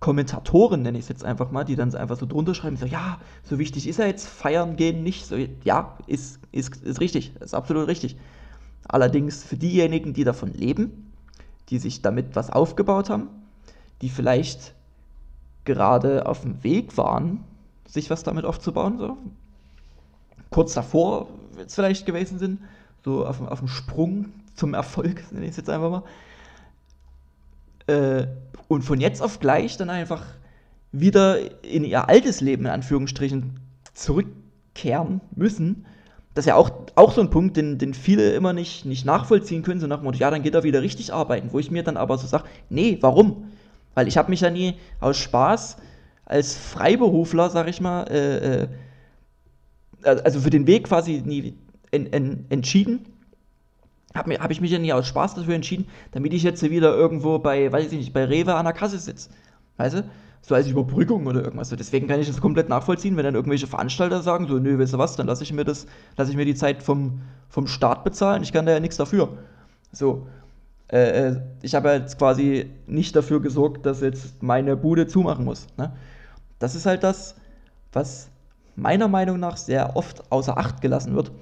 Kommentatoren, 0.00 0.82
nenne 0.82 0.98
ich 0.98 1.04
es 1.04 1.08
jetzt 1.08 1.24
einfach 1.24 1.50
mal, 1.50 1.64
die 1.64 1.76
dann 1.76 1.94
einfach 1.94 2.16
so 2.16 2.26
drunter 2.26 2.54
schreiben, 2.54 2.76
so, 2.76 2.86
ja, 2.86 3.18
so 3.42 3.58
wichtig 3.58 3.88
ist 3.88 3.98
er 3.98 4.06
jetzt, 4.06 4.26
feiern 4.26 4.76
gehen 4.76 5.02
nicht, 5.02 5.26
so, 5.26 5.36
ja, 5.64 5.96
ist, 6.06 6.38
ist, 6.52 6.76
ist 6.82 7.00
richtig, 7.00 7.34
ist 7.40 7.54
absolut 7.54 7.88
richtig. 7.88 8.16
Allerdings 8.86 9.42
für 9.42 9.56
diejenigen, 9.56 10.12
die 10.12 10.24
davon 10.24 10.52
leben, 10.52 11.12
die 11.70 11.78
sich 11.78 12.02
damit 12.02 12.36
was 12.36 12.50
aufgebaut 12.50 13.10
haben, 13.10 13.28
die 14.02 14.10
vielleicht 14.10 14.74
gerade 15.64 16.26
auf 16.26 16.42
dem 16.42 16.62
Weg 16.62 16.96
waren, 16.96 17.42
sich 17.86 18.10
was 18.10 18.22
damit 18.22 18.44
aufzubauen, 18.44 18.98
so. 18.98 19.16
Kurz 20.50 20.74
davor 20.74 21.28
jetzt 21.58 21.74
vielleicht 21.74 22.06
gewesen 22.06 22.38
sind, 22.38 22.60
so 23.04 23.26
auf, 23.26 23.40
auf 23.40 23.58
dem 23.58 23.68
Sprung 23.68 24.26
zum 24.54 24.74
Erfolg, 24.74 25.24
nenne 25.32 25.44
ich 25.46 25.50
es 25.52 25.56
jetzt 25.56 25.70
einfach 25.70 25.90
mal, 25.90 26.02
äh, 27.86 28.26
und 28.68 28.82
von 28.82 29.00
jetzt 29.00 29.22
auf 29.22 29.38
gleich 29.38 29.76
dann 29.76 29.90
einfach 29.90 30.24
wieder 30.92 31.38
in 31.62 31.84
ihr 31.84 32.08
altes 32.08 32.40
Leben 32.40 32.64
in 32.64 32.70
Anführungsstrichen 32.70 33.60
zurückkehren 33.94 35.20
müssen, 35.34 35.86
das 36.36 36.44
ist 36.44 36.48
ja 36.48 36.56
auch, 36.56 36.70
auch 36.96 37.12
so 37.12 37.22
ein 37.22 37.30
Punkt, 37.30 37.56
den, 37.56 37.78
den 37.78 37.94
viele 37.94 38.32
immer 38.34 38.52
nicht, 38.52 38.84
nicht 38.84 39.06
nachvollziehen 39.06 39.62
können, 39.62 39.80
so 39.80 39.86
nach 39.86 40.00
dem 40.00 40.04
Motto, 40.04 40.18
ja, 40.18 40.30
dann 40.30 40.42
geht 40.42 40.54
er 40.54 40.64
wieder 40.64 40.82
richtig 40.82 41.14
arbeiten, 41.14 41.48
wo 41.50 41.58
ich 41.58 41.70
mir 41.70 41.82
dann 41.82 41.96
aber 41.96 42.18
so 42.18 42.26
sage, 42.26 42.44
nee, 42.68 42.98
warum? 43.00 43.50
Weil 43.94 44.06
ich 44.06 44.18
habe 44.18 44.28
mich 44.28 44.42
ja 44.42 44.50
nie 44.50 44.74
aus 45.00 45.16
Spaß 45.16 45.78
als 46.26 46.54
Freiberufler, 46.54 47.50
sag 47.50 47.68
ich 47.68 47.80
mal, 47.80 48.04
äh, 48.04 48.62
äh, 48.62 48.68
also 50.02 50.40
für 50.40 50.50
den 50.50 50.66
Weg 50.66 50.84
quasi 50.84 51.22
nie 51.24 51.56
en, 51.90 52.12
en, 52.12 52.46
entschieden. 52.50 53.06
Habe 54.14 54.34
hab 54.34 54.50
ich 54.50 54.60
mich 54.60 54.70
ja 54.70 54.78
nie 54.78 54.92
aus 54.92 55.06
Spaß 55.06 55.34
dafür 55.34 55.54
entschieden, 55.54 55.86
damit 56.12 56.32
ich 56.32 56.42
jetzt 56.42 56.62
wieder 56.62 56.94
irgendwo 56.94 57.38
bei, 57.38 57.70
weiß 57.72 57.92
ich 57.92 57.98
nicht, 57.98 58.12
bei 58.12 58.24
Rewe 58.24 58.54
an 58.54 58.64
der 58.64 58.74
Kasse 58.74 58.98
sitze. 58.98 59.30
Weißt 59.76 59.96
du? 59.96 60.04
so 60.46 60.54
als 60.54 60.68
Überbrückung 60.68 61.26
oder 61.26 61.42
irgendwas. 61.42 61.70
Deswegen 61.70 62.06
kann 62.06 62.20
ich 62.20 62.28
das 62.28 62.40
komplett 62.40 62.68
nachvollziehen, 62.68 63.16
wenn 63.16 63.24
dann 63.24 63.34
irgendwelche 63.34 63.66
Veranstalter 63.66 64.22
sagen, 64.22 64.46
so, 64.46 64.60
nö, 64.60 64.78
weißt 64.78 64.94
du 64.94 64.98
was, 64.98 65.16
dann 65.16 65.26
lasse 65.26 65.42
ich 65.42 65.52
mir 65.52 65.64
das, 65.64 65.86
lasse 66.16 66.30
ich 66.30 66.36
mir 66.36 66.44
die 66.44 66.54
Zeit 66.54 66.84
vom, 66.84 67.20
vom 67.48 67.66
Staat 67.66 68.04
bezahlen, 68.04 68.44
ich 68.44 68.52
kann 68.52 68.64
da 68.64 68.72
ja 68.72 68.80
nichts 68.80 68.96
dafür. 68.96 69.38
So. 69.90 70.28
Äh, 70.88 71.30
äh 71.30 71.40
ich 71.62 71.74
habe 71.74 71.88
jetzt 71.90 72.16
quasi 72.16 72.70
nicht 72.86 73.16
dafür 73.16 73.40
gesorgt, 73.42 73.86
dass 73.86 74.00
jetzt 74.00 74.40
meine 74.40 74.76
Bude 74.76 75.08
zumachen 75.08 75.44
muss. 75.44 75.66
Ne? 75.76 75.90
Das 76.58 76.74
ist 76.74 76.86
halt 76.86 77.02
das, 77.02 77.36
was 77.92 78.30
meiner 78.76 79.08
Meinung 79.08 79.40
nach 79.40 79.56
sehr 79.56 79.96
oft 79.96 80.30
außer 80.30 80.56
Acht 80.58 80.80
gelassen 80.80 81.14
wird, 81.14 81.32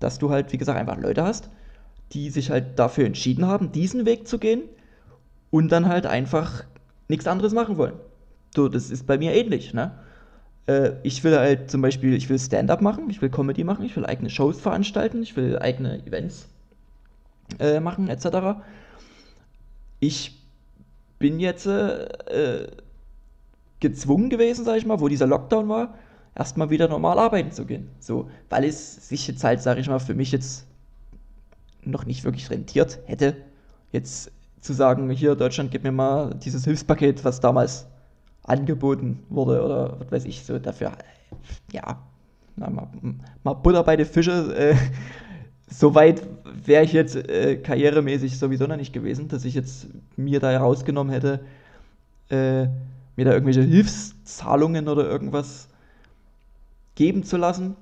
dass 0.00 0.18
du 0.18 0.30
halt, 0.30 0.52
wie 0.52 0.58
gesagt, 0.58 0.78
einfach 0.78 0.98
Leute 0.98 1.24
hast, 1.24 1.48
die 2.12 2.30
sich 2.30 2.50
halt 2.50 2.78
dafür 2.78 3.06
entschieden 3.06 3.46
haben, 3.46 3.72
diesen 3.72 4.06
Weg 4.06 4.28
zu 4.28 4.38
gehen 4.38 4.62
und 5.50 5.70
dann 5.70 5.88
halt 5.88 6.06
einfach 6.06 6.64
nichts 7.08 7.26
anderes 7.26 7.52
machen 7.52 7.78
wollen. 7.78 7.94
So, 8.54 8.68
das 8.68 8.90
ist 8.90 9.06
bei 9.06 9.18
mir 9.18 9.34
ähnlich, 9.34 9.74
ne? 9.74 9.92
Äh, 10.66 10.92
ich 11.02 11.22
will 11.24 11.36
halt 11.36 11.70
zum 11.70 11.82
Beispiel, 11.82 12.14
ich 12.14 12.28
will 12.28 12.38
Stand-up 12.38 12.80
machen, 12.80 13.08
ich 13.10 13.22
will 13.22 13.30
Comedy 13.30 13.64
machen, 13.64 13.84
ich 13.84 13.94
will 13.96 14.06
eigene 14.06 14.30
Shows 14.30 14.60
veranstalten, 14.60 15.22
ich 15.22 15.36
will 15.36 15.58
eigene 15.58 16.04
Events 16.06 16.48
äh, 17.58 17.80
machen, 17.80 18.08
etc. 18.08 18.60
Ich 20.00 20.42
bin 21.18 21.38
jetzt 21.40 21.66
äh, 21.66 22.66
gezwungen 23.80 24.30
gewesen, 24.30 24.64
sag 24.64 24.76
ich 24.76 24.86
mal, 24.86 25.00
wo 25.00 25.08
dieser 25.08 25.26
Lockdown 25.26 25.68
war, 25.68 25.94
erstmal 26.34 26.70
wieder 26.70 26.88
normal 26.88 27.18
arbeiten 27.18 27.52
zu 27.52 27.64
gehen. 27.64 27.88
So, 27.98 28.30
weil 28.48 28.64
es 28.64 29.08
sich 29.08 29.26
jetzt 29.26 29.42
halt, 29.44 29.60
sag 29.60 29.78
ich 29.78 29.88
mal, 29.88 29.98
für 29.98 30.14
mich 30.14 30.32
jetzt 30.32 30.66
noch 31.82 32.04
nicht 32.04 32.24
wirklich 32.24 32.50
rentiert 32.50 32.98
hätte, 33.06 33.36
jetzt 33.92 34.30
zu 34.60 34.72
sagen, 34.72 35.08
hier 35.10 35.34
Deutschland, 35.34 35.70
gib 35.70 35.84
mir 35.84 35.92
mal 35.92 36.34
dieses 36.34 36.64
Hilfspaket, 36.64 37.24
was 37.24 37.40
damals 37.40 37.86
angeboten 38.42 39.22
wurde 39.28 39.62
oder 39.62 40.00
was 40.00 40.12
weiß 40.12 40.24
ich, 40.24 40.44
so 40.44 40.58
dafür, 40.58 40.92
ja, 41.72 41.98
na, 42.56 42.70
mal, 42.70 42.88
mal 43.42 43.54
Butter 43.54 43.82
bei 43.84 43.96
den 43.96 44.06
Fische. 44.06 44.54
Äh, 44.56 44.76
so 45.68 45.94
weit 45.94 46.22
wäre 46.64 46.84
ich 46.84 46.92
jetzt 46.92 47.16
äh, 47.16 47.56
karrieremäßig 47.56 48.38
sowieso 48.38 48.66
noch 48.66 48.76
nicht 48.76 48.92
gewesen, 48.92 49.28
dass 49.28 49.44
ich 49.44 49.54
jetzt 49.54 49.88
mir 50.16 50.40
da 50.40 50.50
herausgenommen 50.50 51.12
hätte, 51.12 51.40
äh, 52.28 52.68
mir 53.16 53.24
da 53.24 53.32
irgendwelche 53.32 53.62
Hilfszahlungen 53.62 54.88
oder 54.88 55.08
irgendwas 55.08 55.68
geben 56.94 57.24
zu 57.24 57.36
lassen, 57.36 57.76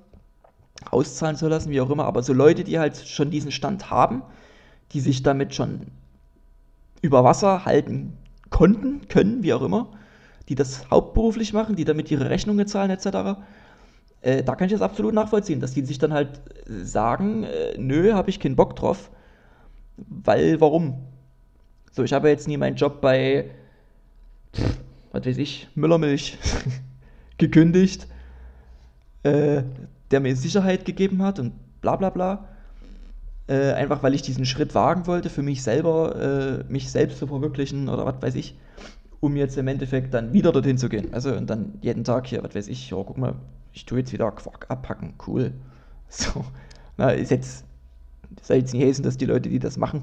auszahlen 0.90 1.36
zu 1.36 1.48
lassen, 1.48 1.70
wie 1.70 1.80
auch 1.80 1.90
immer. 1.90 2.04
Aber 2.04 2.22
so 2.22 2.32
Leute, 2.32 2.64
die 2.64 2.78
halt 2.78 2.96
schon 2.96 3.30
diesen 3.30 3.52
Stand 3.52 3.90
haben, 3.90 4.22
die 4.92 5.00
sich 5.00 5.22
damit 5.22 5.54
schon 5.54 5.88
über 7.02 7.24
Wasser 7.24 7.64
halten 7.64 8.16
konnten, 8.50 9.08
können, 9.08 9.42
wie 9.42 9.52
auch 9.52 9.62
immer, 9.62 9.90
die 10.48 10.54
das 10.54 10.90
hauptberuflich 10.90 11.52
machen, 11.52 11.76
die 11.76 11.84
damit 11.84 12.10
ihre 12.10 12.30
Rechnungen 12.30 12.66
zahlen 12.66 12.90
etc., 12.90 13.38
äh, 14.20 14.42
da 14.42 14.54
kann 14.54 14.66
ich 14.66 14.72
das 14.72 14.80
absolut 14.80 15.12
nachvollziehen, 15.12 15.60
dass 15.60 15.72
die 15.72 15.84
sich 15.84 15.98
dann 15.98 16.14
halt 16.14 16.40
sagen, 16.66 17.44
äh, 17.44 17.76
nö, 17.76 18.14
habe 18.14 18.30
ich 18.30 18.40
keinen 18.40 18.56
Bock 18.56 18.74
drauf, 18.74 19.10
weil 19.96 20.60
warum? 20.62 20.94
So, 21.92 22.02
ich 22.02 22.12
habe 22.12 22.30
jetzt 22.30 22.48
nie 22.48 22.56
meinen 22.56 22.76
Job 22.76 23.02
bei, 23.02 23.50
was 25.14 25.24
weiß 25.26 25.38
ich, 25.38 25.68
Müllermilch 25.74 26.38
gekündigt, 27.38 28.06
äh, 29.22 29.62
der 30.10 30.20
mir 30.20 30.36
Sicherheit 30.36 30.84
gegeben 30.84 31.22
hat 31.22 31.38
und 31.38 31.52
bla 31.80 31.96
bla 31.96 32.10
bla. 32.10 32.48
Äh, 33.46 33.72
einfach 33.72 34.02
weil 34.02 34.14
ich 34.14 34.22
diesen 34.22 34.46
Schritt 34.46 34.74
wagen 34.74 35.06
wollte, 35.06 35.30
für 35.30 35.42
mich 35.42 35.62
selber, 35.62 36.64
äh, 36.68 36.72
mich 36.72 36.90
selbst 36.90 37.18
zu 37.18 37.26
verwirklichen 37.26 37.88
oder 37.88 38.06
was 38.06 38.20
weiß 38.20 38.34
ich 38.34 38.56
um 39.24 39.36
jetzt 39.36 39.56
im 39.56 39.66
Endeffekt 39.68 40.12
dann 40.12 40.34
wieder 40.34 40.52
dorthin 40.52 40.76
zu 40.76 40.90
gehen. 40.90 41.14
Also 41.14 41.34
und 41.34 41.48
dann 41.48 41.78
jeden 41.80 42.04
Tag 42.04 42.26
hier, 42.26 42.42
was 42.42 42.54
weiß 42.54 42.68
ich, 42.68 42.90
ja, 42.90 42.96
guck 42.98 43.16
mal, 43.16 43.34
ich 43.72 43.86
tue 43.86 44.00
jetzt 44.00 44.12
wieder 44.12 44.30
Quark 44.30 44.66
abpacken, 44.68 45.14
cool. 45.26 45.52
So, 46.10 46.44
na, 46.98 47.10
ist 47.10 47.30
jetzt, 47.30 47.64
soll 48.42 48.58
jetzt 48.58 48.74
nicht 48.74 48.84
heißen, 48.84 49.02
dass 49.02 49.16
die 49.16 49.24
Leute, 49.24 49.48
die 49.48 49.58
das 49.58 49.78
machen, 49.78 50.02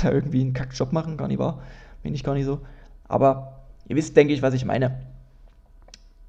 da 0.00 0.12
irgendwie 0.12 0.40
einen 0.40 0.54
Kackjob 0.54 0.92
machen, 0.92 1.16
gar 1.16 1.26
nicht 1.26 1.40
wahr, 1.40 1.60
bin 2.04 2.14
ich 2.14 2.22
gar 2.22 2.34
nicht 2.34 2.46
so. 2.46 2.60
Aber 3.08 3.59
ihr 3.90 3.96
wisst, 3.96 4.16
denke 4.16 4.32
ich, 4.32 4.40
was 4.40 4.54
ich 4.54 4.64
meine. 4.64 5.00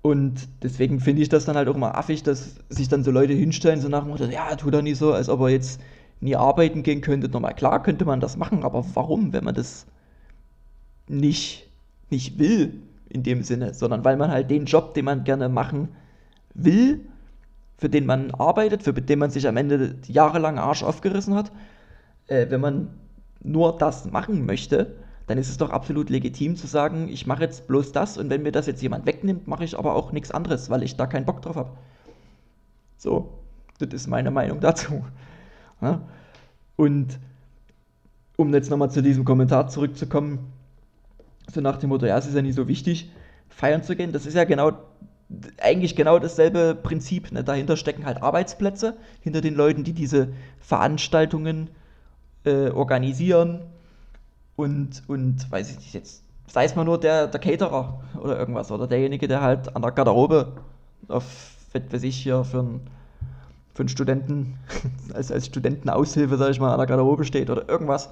Und 0.01 0.49
deswegen 0.63 0.99
finde 0.99 1.21
ich 1.21 1.29
das 1.29 1.45
dann 1.45 1.55
halt 1.55 1.69
auch 1.69 1.75
immer 1.75 1.95
affig, 1.95 2.23
dass 2.23 2.55
sich 2.69 2.89
dann 2.89 3.03
so 3.03 3.11
Leute 3.11 3.33
hinstellen, 3.33 3.79
so 3.79 3.87
nach 3.87 4.01
dem 4.01 4.09
Motto, 4.09 4.25
ja, 4.25 4.55
tu 4.55 4.71
doch 4.71 4.81
nicht 4.81 4.97
so, 4.97 5.13
als 5.13 5.29
ob 5.29 5.41
er 5.41 5.49
jetzt 5.49 5.79
nie 6.19 6.35
arbeiten 6.35 6.83
gehen 6.83 7.01
könnte. 7.01 7.29
Nochmal, 7.29 7.53
klar 7.53 7.81
könnte 7.83 8.03
man 8.03 8.19
das 8.19 8.35
machen, 8.35 8.63
aber 8.63 8.83
warum, 8.95 9.31
wenn 9.31 9.43
man 9.43 9.55
das 9.55 9.85
nicht 11.07 11.69
nicht 12.11 12.37
will 12.37 12.81
in 13.09 13.23
dem 13.23 13.43
Sinne, 13.43 13.73
sondern 13.73 14.03
weil 14.05 14.17
man 14.17 14.31
halt 14.31 14.51
den 14.51 14.65
Job, 14.65 14.93
den 14.93 15.05
man 15.05 15.23
gerne 15.23 15.49
machen 15.49 15.89
will, 16.53 17.01
für 17.77 17.89
den 17.89 18.05
man 18.05 18.31
arbeitet, 18.31 18.83
für 18.83 18.93
den 18.93 19.19
man 19.19 19.31
sich 19.31 19.47
am 19.47 19.57
Ende 19.57 19.95
jahrelang 20.07 20.59
Arsch 20.59 20.83
aufgerissen 20.83 21.33
hat, 21.35 21.51
äh, 22.27 22.47
wenn 22.49 22.61
man 22.61 22.89
nur 23.43 23.77
das 23.77 24.11
machen 24.11 24.45
möchte, 24.45 24.95
dann 25.27 25.37
ist 25.37 25.49
es 25.49 25.57
doch 25.57 25.69
absolut 25.69 26.09
legitim 26.09 26.55
zu 26.55 26.67
sagen, 26.67 27.07
ich 27.09 27.27
mache 27.27 27.43
jetzt 27.43 27.67
bloß 27.67 27.91
das 27.91 28.17
und 28.17 28.29
wenn 28.29 28.43
mir 28.43 28.51
das 28.51 28.67
jetzt 28.67 28.81
jemand 28.81 29.05
wegnimmt, 29.05 29.47
mache 29.47 29.63
ich 29.63 29.77
aber 29.77 29.95
auch 29.95 30.11
nichts 30.11 30.31
anderes, 30.31 30.69
weil 30.69 30.83
ich 30.83 30.97
da 30.97 31.05
keinen 31.07 31.25
Bock 31.25 31.41
drauf 31.41 31.55
habe. 31.55 31.71
So, 32.97 33.29
das 33.79 33.93
ist 33.93 34.07
meine 34.07 34.31
Meinung 34.31 34.59
dazu. 34.61 35.03
Ja? 35.81 36.01
Und 36.75 37.19
um 38.35 38.53
jetzt 38.53 38.69
nochmal 38.69 38.91
zu 38.91 39.01
diesem 39.01 39.25
Kommentar 39.25 39.67
zurückzukommen, 39.67 40.51
so 41.51 41.61
nach 41.61 41.77
dem 41.77 41.89
Motto, 41.89 42.05
ja, 42.05 42.17
es 42.17 42.27
ist 42.27 42.35
ja 42.35 42.41
nicht 42.41 42.55
so 42.55 42.67
wichtig, 42.67 43.11
feiern 43.49 43.83
zu 43.83 43.95
gehen. 43.95 44.13
Das 44.13 44.25
ist 44.25 44.35
ja 44.35 44.45
genau, 44.45 44.71
eigentlich 45.61 45.95
genau 45.95 46.19
dasselbe 46.19 46.75
Prinzip. 46.75 47.31
Ne? 47.31 47.43
Dahinter 47.43 47.77
stecken 47.77 48.05
halt 48.05 48.21
Arbeitsplätze, 48.21 48.95
hinter 49.21 49.41
den 49.41 49.55
Leuten, 49.55 49.83
die 49.83 49.93
diese 49.93 50.29
Veranstaltungen 50.59 51.69
äh, 52.45 52.69
organisieren 52.69 53.61
und, 54.61 55.03
und, 55.07 55.51
weiß 55.51 55.71
ich 55.71 55.77
nicht, 55.77 55.93
jetzt 55.93 56.23
sei 56.47 56.65
es 56.65 56.75
mal 56.75 56.83
nur 56.83 56.99
der, 56.99 57.27
der 57.27 57.39
Caterer 57.39 58.01
oder 58.19 58.37
irgendwas 58.37 58.71
oder 58.71 58.87
derjenige, 58.87 59.27
der 59.27 59.41
halt 59.41 59.75
an 59.75 59.81
der 59.81 59.91
Garderobe 59.91 60.53
auf, 61.07 61.55
weiß 61.73 62.03
ich, 62.03 62.17
hier 62.17 62.43
für 62.43 62.59
einen, 62.59 62.81
für 63.73 63.83
einen 63.83 63.89
Studenten, 63.89 64.57
als, 65.13 65.31
als 65.31 65.45
Studentenaushilfe, 65.47 66.37
sag 66.37 66.51
ich 66.51 66.59
mal, 66.59 66.71
an 66.71 66.77
der 66.77 66.87
Garderobe 66.87 67.25
steht 67.25 67.49
oder 67.49 67.67
irgendwas. 67.69 68.09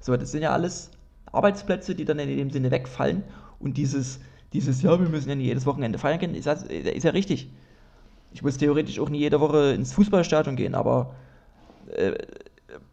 So, 0.00 0.16
das 0.16 0.32
sind 0.32 0.42
ja 0.42 0.52
alles 0.52 0.90
Arbeitsplätze, 1.32 1.94
die 1.94 2.04
dann 2.04 2.18
in 2.18 2.36
dem 2.36 2.50
Sinne 2.50 2.70
wegfallen. 2.70 3.22
Und 3.60 3.76
dieses, 3.76 4.20
dieses 4.52 4.82
ja, 4.82 4.98
wir 4.98 5.08
müssen 5.08 5.28
ja 5.28 5.34
nicht 5.34 5.46
jedes 5.46 5.66
Wochenende 5.66 5.98
feiern 5.98 6.18
gehen, 6.18 6.34
ist, 6.34 6.46
ist 6.46 7.04
ja 7.04 7.10
richtig. 7.10 7.50
Ich 8.32 8.42
muss 8.42 8.56
theoretisch 8.56 8.98
auch 8.98 9.10
nie 9.10 9.18
jede 9.18 9.40
Woche 9.40 9.72
ins 9.72 9.92
Fußballstadion 9.92 10.56
gehen, 10.56 10.74
aber 10.74 11.14
äh, 11.94 12.12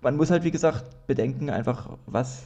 man 0.02 0.18
muss 0.18 0.30
halt, 0.30 0.44
wie 0.44 0.52
gesagt, 0.52 1.08
bedenken 1.08 1.50
einfach, 1.50 1.98
was 2.06 2.44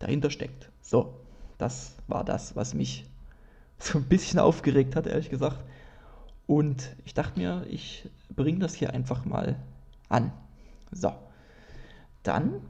dahinter 0.00 0.30
steckt. 0.30 0.70
So, 0.82 1.14
das 1.58 1.94
war 2.08 2.24
das, 2.24 2.56
was 2.56 2.74
mich 2.74 3.06
so 3.78 3.98
ein 3.98 4.04
bisschen 4.04 4.40
aufgeregt 4.40 4.96
hat, 4.96 5.06
ehrlich 5.06 5.30
gesagt. 5.30 5.64
Und 6.48 6.96
ich 7.04 7.14
dachte 7.14 7.38
mir, 7.38 7.64
ich 7.70 8.10
bringe 8.34 8.58
das 8.58 8.74
hier 8.74 8.92
einfach 8.92 9.24
mal 9.24 9.54
an. 10.08 10.32
So, 10.90 11.12
dann 12.24 12.60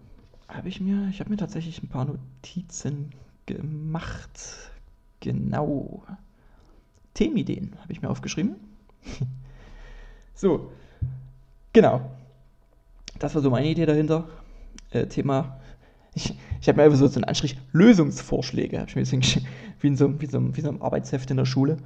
habe 0.49 0.69
ich 0.69 0.81
mir, 0.81 1.09
ich 1.09 1.21
habe 1.21 1.31
mir 1.31 1.39
tatsächlich 1.39 1.83
ein 1.83 1.89
paar 1.89 2.05
Notizen 2.05 3.13
gemacht. 3.47 4.71
Genau. 5.21 6.03
Themenideen 7.15 7.75
habe 7.81 7.93
ich 7.93 8.03
mir 8.03 8.11
aufgeschrieben. 8.11 8.57
so, 10.35 10.71
genau. 11.73 12.11
Das 13.19 13.35
war 13.35 13.43
so 13.43 13.51
meine 13.51 13.69
Idee 13.69 13.87
dahinter. 13.87 14.29
Äh, 14.91 15.07
Thema, 15.07 15.61
ich, 16.15 16.35
ich 16.61 16.69
habe 16.69 16.77
mir 16.77 16.85
einfach 16.85 16.99
so, 16.99 17.07
einen 17.07 17.25
Anstrich 17.25 17.57
Lösungsvorschläge, 17.73 18.79
habe 18.79 18.89
ich 18.89 18.97
mir 18.97 19.03
deswegen 19.03 19.23
wie 19.81 19.87
in, 19.87 19.97
so, 19.97 20.21
wie, 20.21 20.27
so, 20.27 20.57
wie 20.57 20.61
so 20.61 20.69
einem 20.69 20.83
Arbeitsheft 20.83 21.31
in 21.31 21.39
der 21.39 21.47
Schule. 21.47 21.79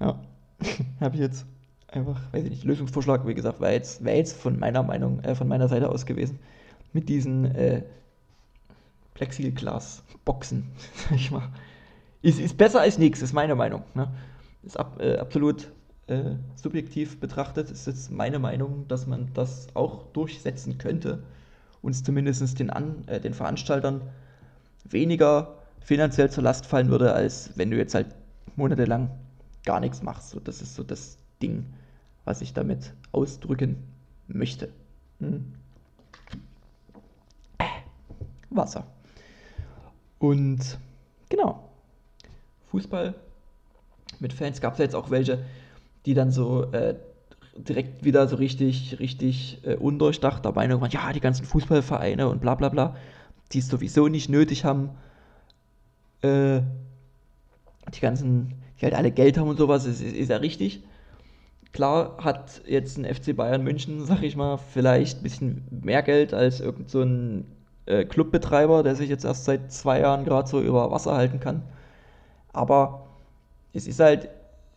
Ja, 0.00 0.20
habe 1.00 1.14
ich 1.14 1.20
jetzt 1.20 1.46
einfach, 1.88 2.20
weiß 2.32 2.44
ich 2.44 2.50
nicht, 2.50 2.64
Lösungsvorschlag, 2.64 3.26
wie 3.26 3.34
gesagt, 3.34 3.60
wäre 3.60 3.72
jetzt, 3.72 4.04
wär 4.04 4.16
jetzt 4.16 4.36
von 4.36 4.58
meiner 4.58 4.82
Meinung, 4.82 5.20
äh, 5.20 5.34
von 5.34 5.46
meiner 5.46 5.68
Seite 5.68 5.88
aus 5.88 6.06
gewesen. 6.06 6.40
Mit 6.92 7.08
diesen 7.08 7.44
äh, 7.54 7.82
Plexiglas-Boxen, 9.14 10.64
sag 10.94 11.16
ich 11.16 11.30
mal. 11.30 11.48
Ist, 12.22 12.40
ist 12.40 12.58
besser 12.58 12.80
als 12.80 12.98
nichts, 12.98 13.22
ist 13.22 13.32
meine 13.32 13.54
Meinung. 13.54 13.82
Ne? 13.94 14.08
Ist 14.64 14.78
ab, 14.78 15.00
äh, 15.00 15.18
absolut 15.18 15.68
äh, 16.08 16.34
subjektiv 16.56 17.20
betrachtet 17.20 17.70
ist 17.70 17.86
jetzt 17.86 18.10
meine 18.10 18.38
Meinung, 18.40 18.86
dass 18.88 19.06
man 19.06 19.28
das 19.34 19.68
auch 19.74 20.04
durchsetzen 20.12 20.78
könnte 20.78 21.22
und 21.86 21.92
es 21.92 22.02
zumindest 22.02 22.58
den, 22.58 22.68
An 22.68 23.06
äh, 23.06 23.20
den 23.20 23.32
Veranstaltern 23.32 24.00
weniger 24.90 25.54
finanziell 25.78 26.28
zur 26.28 26.42
Last 26.42 26.66
fallen 26.66 26.88
würde, 26.88 27.12
als 27.12 27.50
wenn 27.54 27.70
du 27.70 27.76
jetzt 27.76 27.94
halt 27.94 28.08
monatelang 28.56 29.08
gar 29.64 29.78
nichts 29.78 30.02
machst. 30.02 30.30
So, 30.30 30.40
das 30.40 30.62
ist 30.62 30.74
so 30.74 30.82
das 30.82 31.16
Ding, 31.40 31.64
was 32.24 32.40
ich 32.40 32.52
damit 32.52 32.92
ausdrücken 33.12 33.76
möchte. 34.26 34.72
Hm. 35.20 35.54
Wasser. 38.50 38.88
Und 40.18 40.78
genau, 41.28 41.70
Fußball 42.72 43.14
mit 44.18 44.32
Fans 44.32 44.60
gab 44.60 44.72
es 44.72 44.80
jetzt 44.80 44.96
auch 44.96 45.10
welche, 45.10 45.44
die 46.04 46.14
dann 46.14 46.32
so 46.32 46.64
äh, 46.72 46.96
direkt 47.58 48.04
wieder 48.04 48.28
so 48.28 48.36
richtig, 48.36 48.98
richtig 48.98 49.60
äh, 49.64 49.76
undurchdacht 49.76 50.44
der 50.44 50.52
Meinung 50.52 50.84
ja, 50.90 51.12
die 51.12 51.20
ganzen 51.20 51.44
Fußballvereine 51.44 52.28
und 52.28 52.40
bla 52.40 52.54
bla 52.54 52.68
bla, 52.68 52.96
die 53.52 53.58
es 53.58 53.68
sowieso 53.68 54.08
nicht 54.08 54.28
nötig 54.28 54.64
haben, 54.64 54.90
äh, 56.22 56.60
die 57.94 58.00
ganzen, 58.00 58.54
die 58.80 58.84
halt 58.84 58.94
alle 58.94 59.10
Geld 59.10 59.38
haben 59.38 59.48
und 59.48 59.58
sowas, 59.58 59.86
ist, 59.86 60.00
ist, 60.00 60.14
ist 60.16 60.30
ja 60.30 60.38
richtig. 60.38 60.82
Klar 61.72 62.16
hat 62.18 62.62
jetzt 62.66 62.98
ein 62.98 63.04
FC 63.04 63.36
Bayern 63.36 63.62
München, 63.62 64.04
sag 64.06 64.22
ich 64.22 64.36
mal, 64.36 64.56
vielleicht 64.56 65.20
ein 65.20 65.22
bisschen 65.22 65.64
mehr 65.70 66.02
Geld 66.02 66.32
als 66.34 66.60
irgend 66.60 66.90
so 66.90 67.02
ein 67.02 67.44
äh, 67.86 68.04
Clubbetreiber, 68.04 68.82
der 68.82 68.96
sich 68.96 69.08
jetzt 69.08 69.24
erst 69.24 69.44
seit 69.44 69.72
zwei 69.72 70.00
Jahren 70.00 70.24
gerade 70.24 70.48
so 70.48 70.60
über 70.60 70.90
Wasser 70.90 71.14
halten 71.14 71.40
kann. 71.40 71.62
Aber 72.52 73.06
es 73.72 73.86
ist 73.86 74.00
halt 74.00 74.28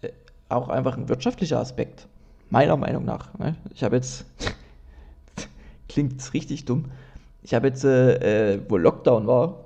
äh, 0.02 0.10
auch 0.50 0.70
einfach 0.70 0.98
ein 0.98 1.10
wirtschaftlicher 1.10 1.60
Aspekt, 1.60 2.08
meiner 2.50 2.78
Meinung 2.78 3.06
nach. 3.06 3.38
Ne? 3.38 3.56
Ich 3.74 3.84
habe 3.84 3.96
jetzt, 3.96 4.26
klingt 5.90 6.34
richtig 6.34 6.66
dumm, 6.66 6.86
ich 7.42 7.54
habe 7.54 7.68
jetzt, 7.68 7.84
äh, 7.84 8.54
äh, 8.54 8.62
wo 8.68 8.78
Lockdown 8.78 9.28
war, 9.28 9.66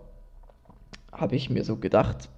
habe 1.11 1.35
ich 1.35 1.49
mir 1.49 1.63
so 1.63 1.77
gedacht, 1.77 2.29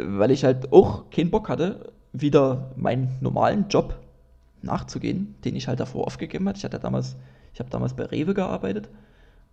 weil 0.00 0.30
ich 0.30 0.44
halt 0.44 0.72
auch 0.72 1.10
keinen 1.10 1.30
Bock 1.30 1.48
hatte, 1.48 1.92
wieder 2.12 2.70
meinen 2.76 3.16
normalen 3.20 3.68
Job 3.68 3.98
nachzugehen, 4.62 5.34
den 5.44 5.56
ich 5.56 5.68
halt 5.68 5.80
davor 5.80 6.06
aufgegeben 6.06 6.48
hatte. 6.48 6.58
Ich 6.58 6.64
hatte 6.64 6.78
damals, 6.78 7.16
ich 7.54 7.60
habe 7.60 7.70
damals 7.70 7.94
bei 7.94 8.04
Rewe 8.04 8.34
gearbeitet. 8.34 8.88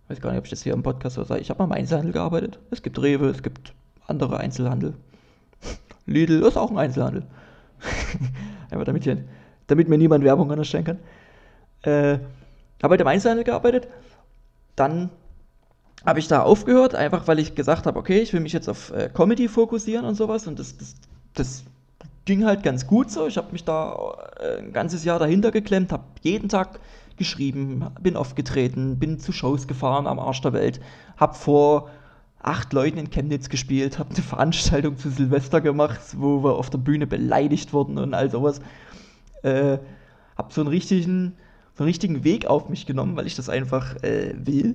Ich 0.04 0.10
weiß 0.10 0.20
gar 0.20 0.30
nicht, 0.30 0.38
ob 0.38 0.44
ich 0.44 0.50
das 0.50 0.62
hier 0.62 0.74
im 0.74 0.82
Podcast 0.82 1.16
so 1.16 1.24
sage. 1.24 1.40
Ich 1.40 1.50
habe 1.50 1.58
mal 1.58 1.66
im 1.66 1.72
Einzelhandel 1.72 2.12
gearbeitet. 2.12 2.58
Es 2.70 2.82
gibt 2.82 3.00
Rewe, 3.00 3.28
es 3.28 3.42
gibt 3.42 3.74
andere 4.06 4.38
Einzelhandel. 4.38 4.94
Lidl 6.06 6.42
ist 6.42 6.56
auch 6.56 6.70
ein 6.70 6.78
Einzelhandel. 6.78 7.24
Einfach 8.70 8.84
damit, 8.84 9.04
hier, 9.04 9.24
damit 9.66 9.88
mir 9.88 9.98
niemand 9.98 10.24
Werbung 10.24 10.50
anstellen 10.50 10.84
kann. 10.84 10.98
Äh, 11.82 12.18
habe 12.82 12.92
halt 12.92 13.00
im 13.00 13.06
Einzelhandel 13.06 13.44
gearbeitet. 13.44 13.88
Dann 14.74 15.10
habe 16.04 16.18
ich 16.18 16.28
da 16.28 16.42
aufgehört, 16.42 16.94
einfach 16.94 17.26
weil 17.26 17.38
ich 17.38 17.54
gesagt 17.54 17.86
habe, 17.86 17.98
okay, 17.98 18.20
ich 18.20 18.32
will 18.32 18.40
mich 18.40 18.52
jetzt 18.52 18.68
auf 18.68 18.92
äh, 18.92 19.08
Comedy 19.12 19.48
fokussieren 19.48 20.04
und 20.04 20.14
sowas. 20.14 20.46
Und 20.46 20.58
das, 20.58 20.76
das, 20.76 20.94
das 21.34 21.64
ging 22.26 22.44
halt 22.44 22.62
ganz 22.62 22.86
gut 22.86 23.10
so. 23.10 23.26
Ich 23.26 23.36
habe 23.36 23.52
mich 23.52 23.64
da 23.64 24.14
äh, 24.38 24.58
ein 24.58 24.72
ganzes 24.72 25.04
Jahr 25.04 25.18
dahinter 25.18 25.50
geklemmt, 25.50 25.92
habe 25.92 26.04
jeden 26.22 26.48
Tag 26.48 26.80
geschrieben, 27.16 27.86
bin 28.00 28.16
aufgetreten, 28.16 28.98
bin 28.98 29.18
zu 29.18 29.32
Shows 29.32 29.66
gefahren 29.66 30.06
am 30.06 30.18
Arsch 30.18 30.42
der 30.42 30.52
Welt, 30.52 30.80
habe 31.16 31.34
vor 31.34 31.90
acht 32.40 32.72
Leuten 32.72 32.98
in 32.98 33.10
Chemnitz 33.10 33.48
gespielt, 33.48 33.98
habe 33.98 34.10
eine 34.14 34.22
Veranstaltung 34.22 34.98
zu 34.98 35.10
Silvester 35.10 35.60
gemacht, 35.60 36.00
wo 36.16 36.44
wir 36.44 36.56
auf 36.56 36.70
der 36.70 36.78
Bühne 36.78 37.06
beleidigt 37.06 37.72
wurden 37.72 37.98
und 37.98 38.14
all 38.14 38.30
sowas. 38.30 38.60
Äh, 39.46 39.78
habe 40.36 40.52
so 40.52 40.60
einen 40.60 40.68
richtigen, 40.68 41.36
so 41.74 41.84
einen 41.84 41.88
richtigen 41.88 42.24
Weg 42.24 42.46
auf 42.46 42.68
mich 42.68 42.84
genommen, 42.84 43.16
weil 43.16 43.26
ich 43.26 43.36
das 43.36 43.48
einfach 43.48 43.96
äh, 44.02 44.34
will, 44.36 44.74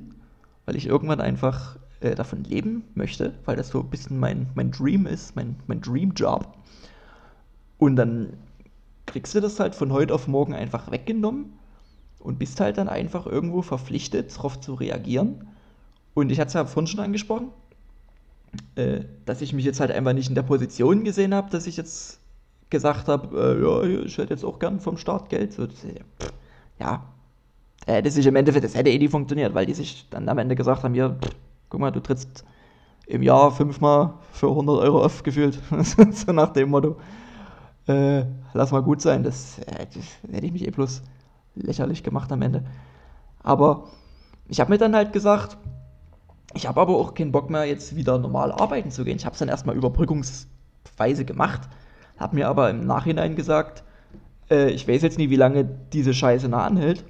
weil 0.66 0.76
ich 0.78 0.88
irgendwann 0.88 1.20
einfach 1.20 1.78
äh, 2.00 2.16
davon 2.16 2.46
leben 2.46 2.84
möchte, 2.96 3.34
weil 3.46 3.58
das 3.58 3.68
so 3.68 3.82
ein 3.82 3.90
bisschen 3.90 4.18
mein, 4.18 4.48
mein 4.56 4.72
Dream 4.72 5.06
ist, 5.06 5.36
mein, 5.36 5.58
mein 5.68 5.82
Dream-Job. 5.82 6.56
Und 7.78 7.98
dann 7.98 8.34
kriegst 9.06 9.36
du 9.36 9.42
das 9.42 9.60
halt 9.60 9.76
von 9.76 9.92
heute 9.92 10.14
auf 10.14 10.30
morgen 10.30 10.54
einfach 10.54 10.90
weggenommen 10.90 11.52
und 12.20 12.40
bist 12.40 12.62
halt 12.62 12.78
dann 12.78 12.88
einfach 12.88 13.26
irgendwo 13.26 13.62
verpflichtet, 13.62 14.36
darauf 14.36 14.62
zu 14.62 14.74
reagieren. 14.74 15.48
Und 16.14 16.32
ich 16.32 16.40
hatte 16.40 16.48
es 16.48 16.54
ja 16.54 16.66
vorhin 16.66 16.88
schon 16.88 17.02
angesprochen, 17.02 17.50
äh, 18.76 19.02
dass 19.26 19.42
ich 19.42 19.52
mich 19.52 19.66
jetzt 19.66 19.82
halt 19.82 19.92
einfach 19.92 20.14
nicht 20.14 20.30
in 20.30 20.36
der 20.36 20.44
Position 20.44 21.04
gesehen 21.04 21.36
habe, 21.36 21.50
dass 21.50 21.68
ich 21.68 21.76
jetzt 21.76 22.21
gesagt 22.72 23.08
habe, 23.08 23.38
äh, 23.38 23.64
ja, 23.64 24.04
ich 24.06 24.18
hätte 24.18 24.34
jetzt 24.34 24.44
auch 24.44 24.58
gern 24.58 24.80
vom 24.80 24.98
Staat 24.98 25.30
Geld. 25.30 25.54
So, 25.54 25.68
pff, 25.68 26.34
ja, 26.80 27.04
äh, 27.86 28.02
das 28.02 28.18
ist 28.18 28.26
im 28.26 28.36
Endeffekt, 28.36 28.66
das 28.66 28.74
hätte 28.74 28.90
eh 28.90 28.98
nie 28.98 29.08
funktioniert, 29.08 29.54
weil 29.54 29.68
die 29.68 29.76
sich 29.76 30.08
dann 30.10 30.28
am 30.28 30.40
Ende 30.40 30.56
gesagt 30.56 30.84
haben, 30.84 30.96
ja, 30.96 31.10
pff, 31.10 31.36
guck 31.70 31.80
mal, 31.80 31.92
du 31.92 32.00
trittst 32.00 32.44
im 33.06 33.22
Jahr 33.22 33.52
fünfmal 33.52 34.14
für 34.32 34.50
100 34.50 34.80
Euro 34.80 35.04
aufgefühlt. 35.04 35.60
so 36.12 36.32
nach 36.32 36.54
dem 36.54 36.70
Motto. 36.70 36.96
Äh, 37.88 38.24
lass 38.54 38.72
mal 38.72 38.82
gut 38.82 39.02
sein, 39.02 39.24
das, 39.24 39.60
äh, 39.60 39.86
das 39.94 40.06
hätte 40.32 40.46
ich 40.46 40.54
mich 40.54 40.66
eh 40.66 40.72
bloß 40.72 41.02
lächerlich 41.56 42.04
gemacht 42.04 42.32
am 42.32 42.42
Ende. 42.42 42.64
Aber 43.44 43.90
ich 44.48 44.60
habe 44.60 44.72
mir 44.72 44.78
dann 44.78 44.96
halt 44.96 45.14
gesagt, 45.14 45.58
ich 46.54 46.68
habe 46.68 46.80
aber 46.80 46.96
auch 46.96 47.14
keinen 47.14 47.32
Bock 47.32 47.50
mehr, 47.50 47.66
jetzt 47.66 47.96
wieder 47.96 48.18
normal 48.18 48.52
arbeiten 48.52 48.92
zu 48.92 49.04
gehen. 49.04 49.18
Ich 49.18 49.26
habe 49.26 49.34
es 49.34 49.40
dann 49.40 49.50
erstmal 49.50 49.76
überbrückungsweise 49.76 51.26
gemacht, 51.26 51.62
habe 52.22 52.36
mir 52.36 52.48
aber 52.48 52.70
im 52.70 52.86
Nachhinein 52.86 53.36
gesagt, 53.36 53.84
äh, 54.50 54.70
ich 54.70 54.88
weiß 54.88 55.02
jetzt 55.02 55.18
nie, 55.18 55.30
wie 55.30 55.36
lange 55.36 55.66
diese 55.94 56.14
Scheiße 56.14 56.48
nah 56.48 56.66
anhält. 56.66 57.04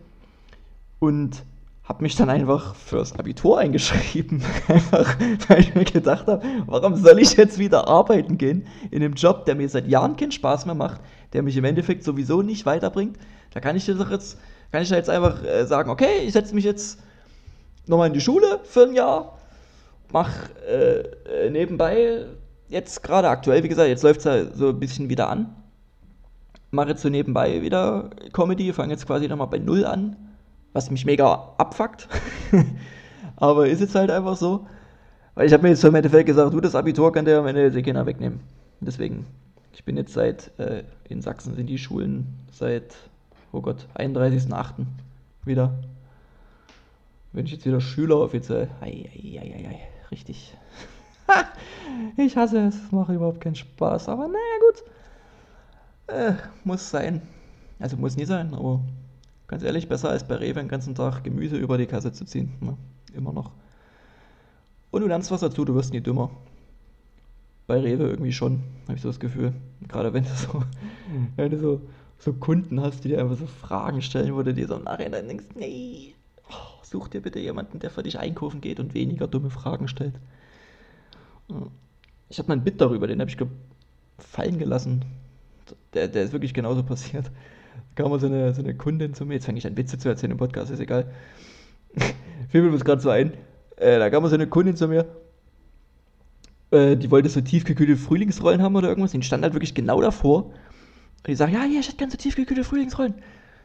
Und 0.99 1.43
habe 1.83 2.03
mich 2.03 2.15
dann 2.15 2.29
einfach 2.29 2.75
fürs 2.75 3.19
Abitur 3.19 3.59
eingeschrieben. 3.59 4.41
einfach, 4.67 5.17
weil 5.47 5.59
ich 5.59 5.75
mir 5.75 5.83
gedacht 5.83 6.27
habe, 6.27 6.41
warum 6.67 6.95
soll 6.95 7.19
ich 7.19 7.35
jetzt 7.35 7.59
wieder 7.59 7.87
arbeiten 7.87 8.37
gehen 8.37 8.67
in 8.91 9.03
einem 9.03 9.13
Job, 9.15 9.45
der 9.45 9.55
mir 9.55 9.67
seit 9.67 9.87
Jahren 9.87 10.15
keinen 10.15 10.31
Spaß 10.31 10.65
mehr 10.67 10.75
macht, 10.75 11.01
der 11.33 11.43
mich 11.43 11.57
im 11.57 11.65
Endeffekt 11.65 12.03
sowieso 12.03 12.41
nicht 12.43 12.65
weiterbringt. 12.65 13.17
Da 13.53 13.59
kann 13.59 13.75
ich 13.75 13.85
doch 13.87 14.09
jetzt, 14.09 14.37
kann 14.71 14.83
ich 14.83 14.89
da 14.89 14.95
jetzt 14.95 15.09
einfach 15.09 15.43
äh, 15.43 15.65
sagen, 15.65 15.89
okay, 15.89 16.19
ich 16.25 16.31
setze 16.31 16.55
mich 16.55 16.63
jetzt 16.63 16.99
nochmal 17.87 18.07
in 18.07 18.13
die 18.13 18.21
Schule 18.21 18.61
für 18.63 18.83
ein 18.83 18.93
Jahr, 18.93 19.37
mach 20.13 20.31
äh, 20.69 20.99
äh 21.45 21.49
nebenbei, 21.49 22.25
jetzt 22.71 23.03
gerade 23.03 23.29
aktuell, 23.29 23.63
wie 23.63 23.69
gesagt, 23.69 23.89
jetzt 23.89 24.03
läuft 24.03 24.19
es 24.19 24.25
ja 24.25 24.53
so 24.53 24.69
ein 24.69 24.79
bisschen 24.79 25.09
wieder 25.09 25.29
an. 25.29 25.55
Mache 26.71 26.89
jetzt 26.89 27.01
so 27.01 27.09
nebenbei 27.09 27.61
wieder 27.61 28.09
Comedy, 28.33 28.71
fange 28.73 28.93
jetzt 28.93 29.05
quasi 29.05 29.27
nochmal 29.27 29.47
bei 29.47 29.59
Null 29.59 29.85
an, 29.85 30.15
was 30.73 30.89
mich 30.89 31.05
mega 31.05 31.53
abfuckt. 31.57 32.07
Aber 33.35 33.67
ist 33.67 33.81
jetzt 33.81 33.95
halt 33.95 34.09
einfach 34.09 34.37
so. 34.37 34.65
Weil 35.35 35.47
ich 35.47 35.53
habe 35.53 35.63
mir 35.63 35.69
jetzt 35.69 35.83
im 35.83 35.95
Endeffekt 35.95 36.25
gesagt, 36.25 36.53
du, 36.53 36.61
das 36.61 36.75
Abitur 36.75 37.11
kann 37.11 37.25
der 37.25 37.39
am 37.39 37.47
Ende 37.47 37.71
die 37.71 37.81
Kinder 37.81 38.05
wegnehmen. 38.05 38.39
Deswegen, 38.79 39.25
ich 39.73 39.83
bin 39.83 39.97
jetzt 39.97 40.13
seit, 40.13 40.57
äh, 40.59 40.83
in 41.09 41.21
Sachsen 41.21 41.55
sind 41.55 41.67
die 41.67 41.77
Schulen 41.77 42.25
seit, 42.51 42.95
oh 43.51 43.61
Gott, 43.61 43.87
31.08. 43.95 44.85
wieder 45.45 45.73
wenn 47.33 47.45
ich 47.45 47.51
jetzt 47.51 47.65
wieder 47.65 47.81
Schüler 47.81 48.19
offiziell. 48.19 48.69
Eieieiei, 48.81 49.79
richtig. 50.11 50.53
ich 52.17 52.35
hasse 52.35 52.59
es, 52.67 52.75
es 52.75 52.91
macht 52.91 53.09
überhaupt 53.09 53.41
keinen 53.41 53.55
Spaß, 53.55 54.09
aber 54.09 54.27
naja, 54.27 54.39
gut. 54.67 54.83
Äh, 56.07 56.33
muss 56.63 56.89
sein. 56.89 57.21
Also 57.79 57.97
muss 57.97 58.17
nie 58.17 58.25
sein, 58.25 58.53
aber 58.53 58.81
ganz 59.47 59.63
ehrlich, 59.63 59.87
besser 59.87 60.09
als 60.09 60.27
bei 60.27 60.35
Rewe 60.35 60.59
den 60.59 60.67
ganzen 60.67 60.95
Tag 60.95 61.23
Gemüse 61.23 61.57
über 61.57 61.77
die 61.77 61.85
Kasse 61.85 62.11
zu 62.11 62.25
ziehen. 62.25 62.53
Ne? 62.59 62.77
Immer 63.13 63.33
noch. 63.33 63.51
Und 64.91 65.01
du 65.01 65.07
lernst 65.07 65.31
was 65.31 65.41
dazu, 65.41 65.65
du 65.65 65.73
wirst 65.75 65.93
nie 65.93 66.01
dümmer. 66.01 66.29
Bei 67.67 67.79
Rewe 67.79 68.09
irgendwie 68.09 68.33
schon, 68.33 68.63
habe 68.83 68.95
ich 68.95 69.01
so 69.01 69.09
das 69.09 69.19
Gefühl. 69.19 69.53
Gerade 69.87 70.13
wenn 70.13 70.23
du 70.23 70.29
so, 70.29 70.63
wenn 71.37 71.51
du 71.51 71.57
so, 71.57 71.81
so 72.19 72.33
Kunden 72.33 72.81
hast, 72.81 73.03
die 73.03 73.09
dir 73.09 73.19
einfach 73.19 73.37
so 73.37 73.45
Fragen 73.45 74.01
stellen, 74.01 74.35
wo 74.35 74.43
du 74.43 74.53
dir 74.53 74.67
so 74.67 74.75
im 74.75 74.83
Nachhinein 74.83 75.27
denkst, 75.27 75.45
nee, 75.55 76.15
Such 76.91 77.07
dir 77.07 77.21
bitte 77.21 77.39
jemanden, 77.39 77.79
der 77.79 77.89
für 77.89 78.03
dich 78.03 78.19
einkaufen 78.19 78.59
geht 78.59 78.81
und 78.81 78.93
weniger 78.93 79.25
dumme 79.25 79.49
Fragen 79.49 79.87
stellt. 79.87 80.13
Ich 82.29 82.39
habe 82.39 82.47
mal 82.47 82.55
ein 82.55 82.63
Bit 82.63 82.81
darüber, 82.81 83.07
den 83.07 83.19
habe 83.19 83.29
ich 83.29 83.37
fallen 84.17 84.57
gelassen. 84.57 85.03
Der, 85.93 86.07
der 86.07 86.23
ist 86.23 86.33
wirklich 86.33 86.53
genauso 86.53 86.83
passiert. 86.83 87.31
Da 87.95 88.03
kam 88.03 88.11
mal 88.11 88.19
so 88.19 88.27
eine, 88.27 88.53
so 88.53 88.61
eine 88.61 88.75
Kundin 88.75 89.13
zu 89.13 89.25
mir, 89.25 89.35
jetzt 89.35 89.45
fange 89.45 89.57
ich 89.57 89.67
an 89.67 89.77
Witze 89.77 89.97
zu 89.97 90.09
erzählen 90.09 90.31
im 90.31 90.37
Podcast, 90.37 90.71
ist 90.71 90.79
egal. 90.79 91.11
Fiel 92.49 92.61
mir 92.61 92.71
das 92.71 92.85
gerade 92.85 93.01
so 93.01 93.09
ein. 93.09 93.33
Äh, 93.77 93.99
da 93.99 94.09
kam 94.09 94.23
mal 94.23 94.29
so 94.29 94.35
eine 94.35 94.47
Kundin 94.47 94.75
zu 94.75 94.87
mir, 94.87 95.05
äh, 96.71 96.95
die 96.95 97.11
wollte 97.11 97.29
so 97.29 97.41
tiefgekühlte 97.41 97.97
Frühlingsrollen 97.97 98.61
haben 98.61 98.75
oder 98.75 98.89
irgendwas. 98.89 99.11
Die 99.11 99.21
stand 99.21 99.43
halt 99.43 99.53
wirklich 99.53 99.73
genau 99.73 100.01
davor. 100.01 100.45
Und 100.45 101.27
die 101.27 101.35
sagt, 101.35 101.53
ja, 101.53 101.63
hier, 101.63 101.79
ich 101.79 101.87
hätte 101.87 101.97
ganz 101.97 102.13
so 102.13 102.17
tiefgekühlte 102.17 102.63
Frühlingsrollen. 102.63 103.15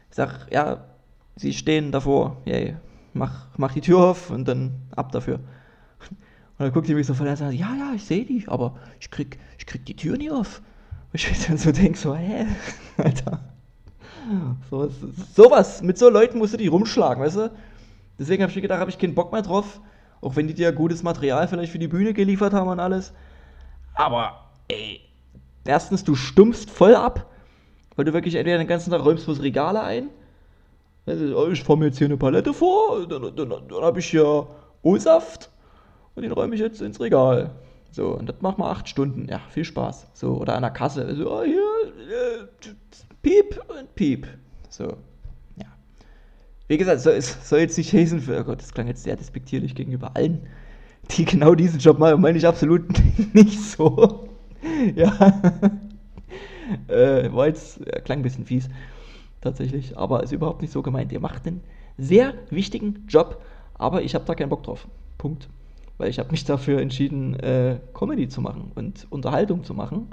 Ich 0.09 0.15
sag, 0.15 0.51
ja, 0.51 0.85
sie 1.35 1.53
stehen 1.53 1.91
davor. 1.91 2.41
Yay 2.45 2.75
mach, 3.17 3.47
mach 3.57 3.73
die 3.73 3.81
Tür 3.81 3.99
auf 3.99 4.29
und 4.29 4.47
dann 4.47 4.71
ab 4.95 5.11
dafür. 5.11 5.39
Und 6.57 6.65
dann 6.65 6.73
guckt 6.73 6.87
die 6.87 6.95
mich 6.95 7.05
so 7.05 7.13
von 7.13 7.27
der 7.27 7.37
Seite, 7.37 7.55
ja, 7.55 7.75
ja, 7.75 7.93
ich 7.95 8.03
sehe 8.03 8.25
die, 8.25 8.45
aber 8.47 8.75
ich 8.99 9.11
krieg, 9.11 9.37
ich 9.59 9.67
krieg 9.67 9.85
die 9.85 9.95
Tür 9.95 10.17
nie 10.17 10.31
auf. 10.31 10.61
ich 11.13 11.45
dann 11.45 11.57
so 11.57 11.71
denke, 11.71 11.97
so, 11.97 12.15
hä, 12.15 12.47
Alter. 12.97 13.41
So, 14.69 14.89
sowas, 15.35 15.81
mit 15.83 15.97
so 15.97 16.09
Leuten 16.09 16.39
musst 16.39 16.53
du 16.53 16.57
die 16.57 16.67
rumschlagen, 16.67 17.23
weißt 17.23 17.37
du? 17.37 17.51
Deswegen 18.19 18.41
habe 18.41 18.49
ich 18.49 18.55
mir 18.55 18.63
gedacht, 18.63 18.79
habe 18.79 18.89
ich 18.89 18.97
keinen 18.97 19.15
Bock 19.15 19.31
mehr 19.31 19.43
drauf. 19.43 19.79
Auch 20.19 20.35
wenn 20.35 20.47
die 20.47 20.55
dir 20.55 20.71
gutes 20.71 21.03
Material 21.03 21.47
vielleicht 21.47 21.71
für 21.71 21.79
die 21.79 21.87
Bühne 21.87 22.13
geliefert 22.13 22.53
haben 22.53 22.67
und 22.67 22.79
alles. 22.79 23.13
Aber, 23.93 24.49
ey, 24.67 25.01
erstens, 25.63 26.03
du 26.03 26.15
stumpfst 26.15 26.71
voll 26.71 26.95
ab, 26.95 27.27
weil 27.95 28.05
du 28.05 28.13
wirklich 28.13 28.33
entweder 28.33 28.57
den 28.57 28.67
ganzen 28.67 28.89
Tag 28.89 29.05
räumst 29.05 29.25
bloß 29.25 29.43
Regale 29.43 29.81
ein. 29.81 30.09
Also, 31.05 31.49
ich 31.49 31.63
fahre 31.63 31.77
mir 31.77 31.85
jetzt 31.85 31.99
hier 31.99 32.07
eine 32.07 32.17
Palette 32.17 32.53
vor, 32.53 33.07
dann, 33.07 33.35
dann, 33.35 33.49
dann 33.49 33.81
habe 33.81 33.99
ich 33.99 34.07
hier 34.07 34.47
O-Saft 34.81 35.51
und 36.17 36.23
den 36.23 36.31
räume 36.31 36.55
ich 36.55 36.61
jetzt 36.61 36.81
ins 36.81 36.99
Regal. 36.99 37.51
So, 37.91 38.07
und 38.07 38.27
das 38.27 38.41
macht 38.41 38.57
mal 38.57 38.71
acht 38.71 38.89
Stunden. 38.89 39.27
Ja, 39.29 39.39
viel 39.51 39.63
Spaß. 39.63 40.07
So, 40.15 40.33
oder 40.37 40.55
an 40.55 40.63
der 40.63 40.71
Kasse. 40.71 41.15
So, 41.15 41.31
oh, 41.31 41.43
hier, 41.43 41.61
äh, 41.61 42.47
piep 43.21 43.61
und 43.69 43.93
piep. 43.93 44.27
So, 44.67 44.97
ja. 45.57 45.67
Wie 46.67 46.77
gesagt, 46.77 47.01
soll, 47.01 47.21
soll 47.21 47.59
jetzt 47.59 47.77
nicht 47.77 47.93
heißen 47.93 48.19
für, 48.19 48.39
oh 48.39 48.43
Gott, 48.43 48.61
das 48.61 48.73
klang 48.73 48.87
jetzt 48.87 49.03
sehr 49.03 49.15
despektierlich 49.15 49.75
gegenüber 49.75 50.15
allen, 50.15 50.47
die 51.11 51.25
genau 51.25 51.53
diesen 51.53 51.79
Job 51.79 51.99
machen. 51.99 52.19
Meine 52.19 52.39
ich 52.39 52.47
absolut 52.47 52.83
nicht 53.33 53.61
so. 53.61 54.27
ja. 54.95 55.13
äh, 56.87 57.31
war 57.31 57.45
jetzt, 57.45 57.79
ja, 57.85 57.99
klang 58.01 58.19
ein 58.19 58.23
bisschen 58.23 58.47
fies, 58.47 58.69
tatsächlich, 59.41 59.95
aber 59.95 60.23
ist 60.23 60.31
überhaupt 60.31 60.63
nicht 60.63 60.73
so 60.73 60.81
gemeint. 60.81 61.11
Ihr 61.11 61.19
macht 61.19 61.45
einen 61.45 61.61
sehr 61.99 62.33
wichtigen 62.49 63.05
Job, 63.07 63.43
aber 63.75 64.01
ich 64.01 64.15
habe 64.15 64.25
da 64.25 64.33
keinen 64.33 64.49
Bock 64.49 64.63
drauf. 64.63 64.87
Punkt 65.19 65.47
weil 65.97 66.09
ich 66.09 66.19
habe 66.19 66.31
mich 66.31 66.45
dafür 66.45 66.81
entschieden, 66.81 67.39
äh, 67.39 67.79
Comedy 67.93 68.27
zu 68.27 68.41
machen 68.41 68.71
und 68.75 69.07
Unterhaltung 69.09 69.63
zu 69.63 69.73
machen. 69.73 70.07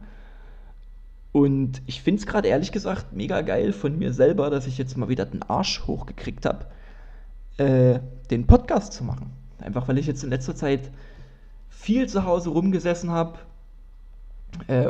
Und 1.32 1.82
ich 1.86 2.00
finde 2.00 2.20
es 2.20 2.26
gerade 2.26 2.48
ehrlich 2.48 2.72
gesagt 2.72 3.12
mega 3.12 3.40
geil 3.42 3.72
von 3.72 3.98
mir 3.98 4.12
selber, 4.12 4.50
dass 4.50 4.66
ich 4.66 4.78
jetzt 4.78 4.96
mal 4.96 5.08
wieder 5.08 5.26
den 5.26 5.42
Arsch 5.42 5.82
hochgekriegt 5.86 6.46
habe, 6.46 6.66
äh, 7.56 7.98
den 8.30 8.46
Podcast 8.46 8.92
zu 8.92 9.04
machen. 9.04 9.32
Einfach 9.58 9.88
weil 9.88 9.98
ich 9.98 10.06
jetzt 10.06 10.22
in 10.22 10.30
letzter 10.30 10.54
Zeit 10.54 10.90
viel 11.68 12.08
zu 12.08 12.24
Hause 12.24 12.50
rumgesessen 12.50 13.10
habe. 13.10 13.38
Äh, 14.68 14.86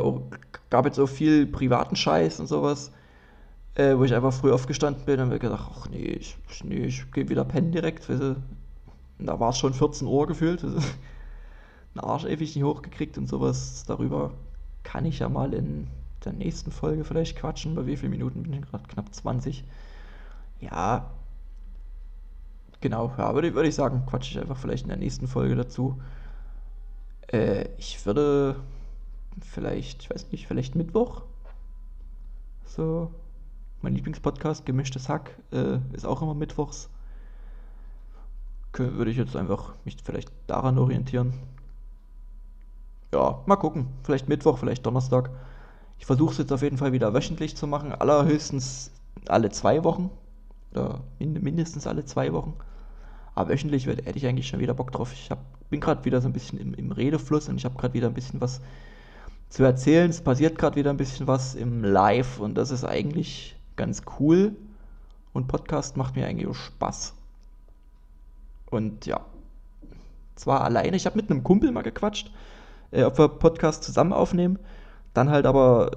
gab 0.68 0.84
jetzt 0.84 0.96
so 0.96 1.06
viel 1.06 1.46
privaten 1.46 1.96
Scheiß 1.96 2.40
und 2.40 2.46
sowas, 2.46 2.92
äh, 3.74 3.96
wo 3.96 4.04
ich 4.04 4.14
einfach 4.14 4.32
früh 4.32 4.52
aufgestanden 4.52 5.06
bin 5.06 5.20
und 5.20 5.30
mir 5.30 5.38
gedacht, 5.38 5.70
ach 5.74 5.88
nee, 5.88 6.18
ich, 6.20 6.36
nee, 6.62 6.84
ich 6.86 7.10
gehe 7.12 7.28
wieder 7.28 7.44
pennen 7.44 7.72
direkt. 7.72 8.08
Weißt 8.08 8.20
du? 8.20 8.36
Da 9.18 9.38
war 9.40 9.50
es 9.50 9.58
schon 9.58 9.74
14 9.74 10.06
Uhr 10.06 10.26
gefühlt. 10.26 10.64
Einen 10.64 10.80
Arsch 12.00 12.24
ewig 12.24 12.54
nicht 12.54 12.64
hochgekriegt 12.64 13.18
und 13.18 13.28
sowas. 13.28 13.84
Darüber 13.86 14.32
kann 14.82 15.04
ich 15.04 15.20
ja 15.20 15.28
mal 15.28 15.54
in 15.54 15.88
der 16.24 16.32
nächsten 16.32 16.72
Folge 16.72 17.04
vielleicht 17.04 17.36
quatschen. 17.36 17.74
Bei 17.74 17.86
wie 17.86 17.96
vielen 17.96 18.10
Minuten 18.10 18.42
bin 18.42 18.52
ich 18.52 18.62
gerade? 18.62 18.84
Knapp 18.88 19.14
20. 19.14 19.64
Ja, 20.60 21.10
genau. 22.80 23.12
Ja, 23.16 23.34
würde, 23.34 23.54
würde 23.54 23.68
ich 23.68 23.74
sagen, 23.74 24.04
quatsche 24.06 24.32
ich 24.32 24.40
einfach 24.40 24.56
vielleicht 24.56 24.84
in 24.84 24.88
der 24.88 24.98
nächsten 24.98 25.28
Folge 25.28 25.54
dazu. 25.54 26.00
Äh, 27.28 27.68
ich 27.78 28.04
würde 28.04 28.56
vielleicht, 29.40 30.02
ich 30.02 30.10
weiß 30.10 30.32
nicht, 30.32 30.46
vielleicht 30.46 30.74
Mittwoch. 30.74 31.22
So, 32.64 33.12
mein 33.82 33.94
Lieblingspodcast, 33.94 34.66
Gemischtes 34.66 35.08
Hack, 35.08 35.38
äh, 35.52 35.78
ist 35.92 36.06
auch 36.06 36.22
immer 36.22 36.34
mittwochs 36.34 36.90
würde 38.78 39.10
ich 39.10 39.16
jetzt 39.16 39.36
einfach 39.36 39.74
mich 39.84 39.96
vielleicht 40.02 40.30
daran 40.46 40.78
orientieren. 40.78 41.34
Ja, 43.12 43.42
mal 43.46 43.56
gucken. 43.56 43.86
Vielleicht 44.02 44.28
Mittwoch, 44.28 44.58
vielleicht 44.58 44.84
Donnerstag. 44.84 45.30
Ich 45.98 46.06
versuche 46.06 46.32
es 46.32 46.38
jetzt 46.38 46.52
auf 46.52 46.62
jeden 46.62 46.78
Fall 46.78 46.92
wieder 46.92 47.14
wöchentlich 47.14 47.56
zu 47.56 47.66
machen. 47.66 47.92
Allerhöchstens 47.92 48.90
alle 49.28 49.50
zwei 49.50 49.84
Wochen. 49.84 50.10
Oder 50.72 51.00
mindestens 51.18 51.86
alle 51.86 52.04
zwei 52.04 52.32
Wochen. 52.32 52.54
Aber 53.34 53.50
wöchentlich 53.50 53.86
hätte 53.86 54.16
ich 54.16 54.26
eigentlich 54.26 54.48
schon 54.48 54.60
wieder 54.60 54.74
Bock 54.74 54.92
drauf. 54.92 55.12
Ich 55.12 55.30
hab, 55.30 55.38
bin 55.70 55.80
gerade 55.80 56.04
wieder 56.04 56.20
so 56.20 56.28
ein 56.28 56.32
bisschen 56.32 56.58
im, 56.58 56.74
im 56.74 56.92
Redefluss 56.92 57.48
und 57.48 57.56
ich 57.56 57.64
habe 57.64 57.76
gerade 57.76 57.94
wieder 57.94 58.08
ein 58.08 58.14
bisschen 58.14 58.40
was 58.40 58.60
zu 59.48 59.62
erzählen. 59.62 60.10
Es 60.10 60.20
passiert 60.20 60.58
gerade 60.58 60.76
wieder 60.76 60.90
ein 60.90 60.96
bisschen 60.96 61.26
was 61.26 61.54
im 61.54 61.84
Live 61.84 62.40
und 62.40 62.56
das 62.56 62.70
ist 62.70 62.84
eigentlich 62.84 63.56
ganz 63.76 64.02
cool. 64.18 64.56
Und 65.32 65.48
Podcast 65.48 65.96
macht 65.96 66.16
mir 66.16 66.26
eigentlich 66.26 66.48
auch 66.48 66.54
Spaß. 66.54 67.14
Und 68.74 69.06
ja, 69.06 69.20
zwar 70.34 70.62
alleine, 70.62 70.96
ich 70.96 71.06
habe 71.06 71.16
mit 71.16 71.30
einem 71.30 71.44
Kumpel 71.44 71.70
mal 71.70 71.82
gequatscht, 71.82 72.32
äh, 72.90 73.04
ob 73.04 73.18
wir 73.18 73.28
Podcast 73.28 73.84
zusammen 73.84 74.12
aufnehmen. 74.12 74.58
Dann 75.14 75.30
halt 75.30 75.46
aber 75.46 75.92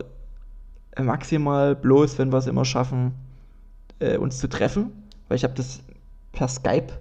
äh, 0.95 1.01
maximal 1.01 1.75
bloß, 1.75 2.19
wenn 2.19 2.31
wir 2.31 2.37
es 2.37 2.45
immer 2.45 2.65
schaffen, 2.65 3.13
äh, 3.99 4.17
uns 4.17 4.37
zu 4.37 4.47
treffen. 4.47 4.91
Weil 5.27 5.37
ich 5.37 5.43
habe 5.43 5.55
das 5.55 5.81
per 6.31 6.47
Skype 6.47 6.93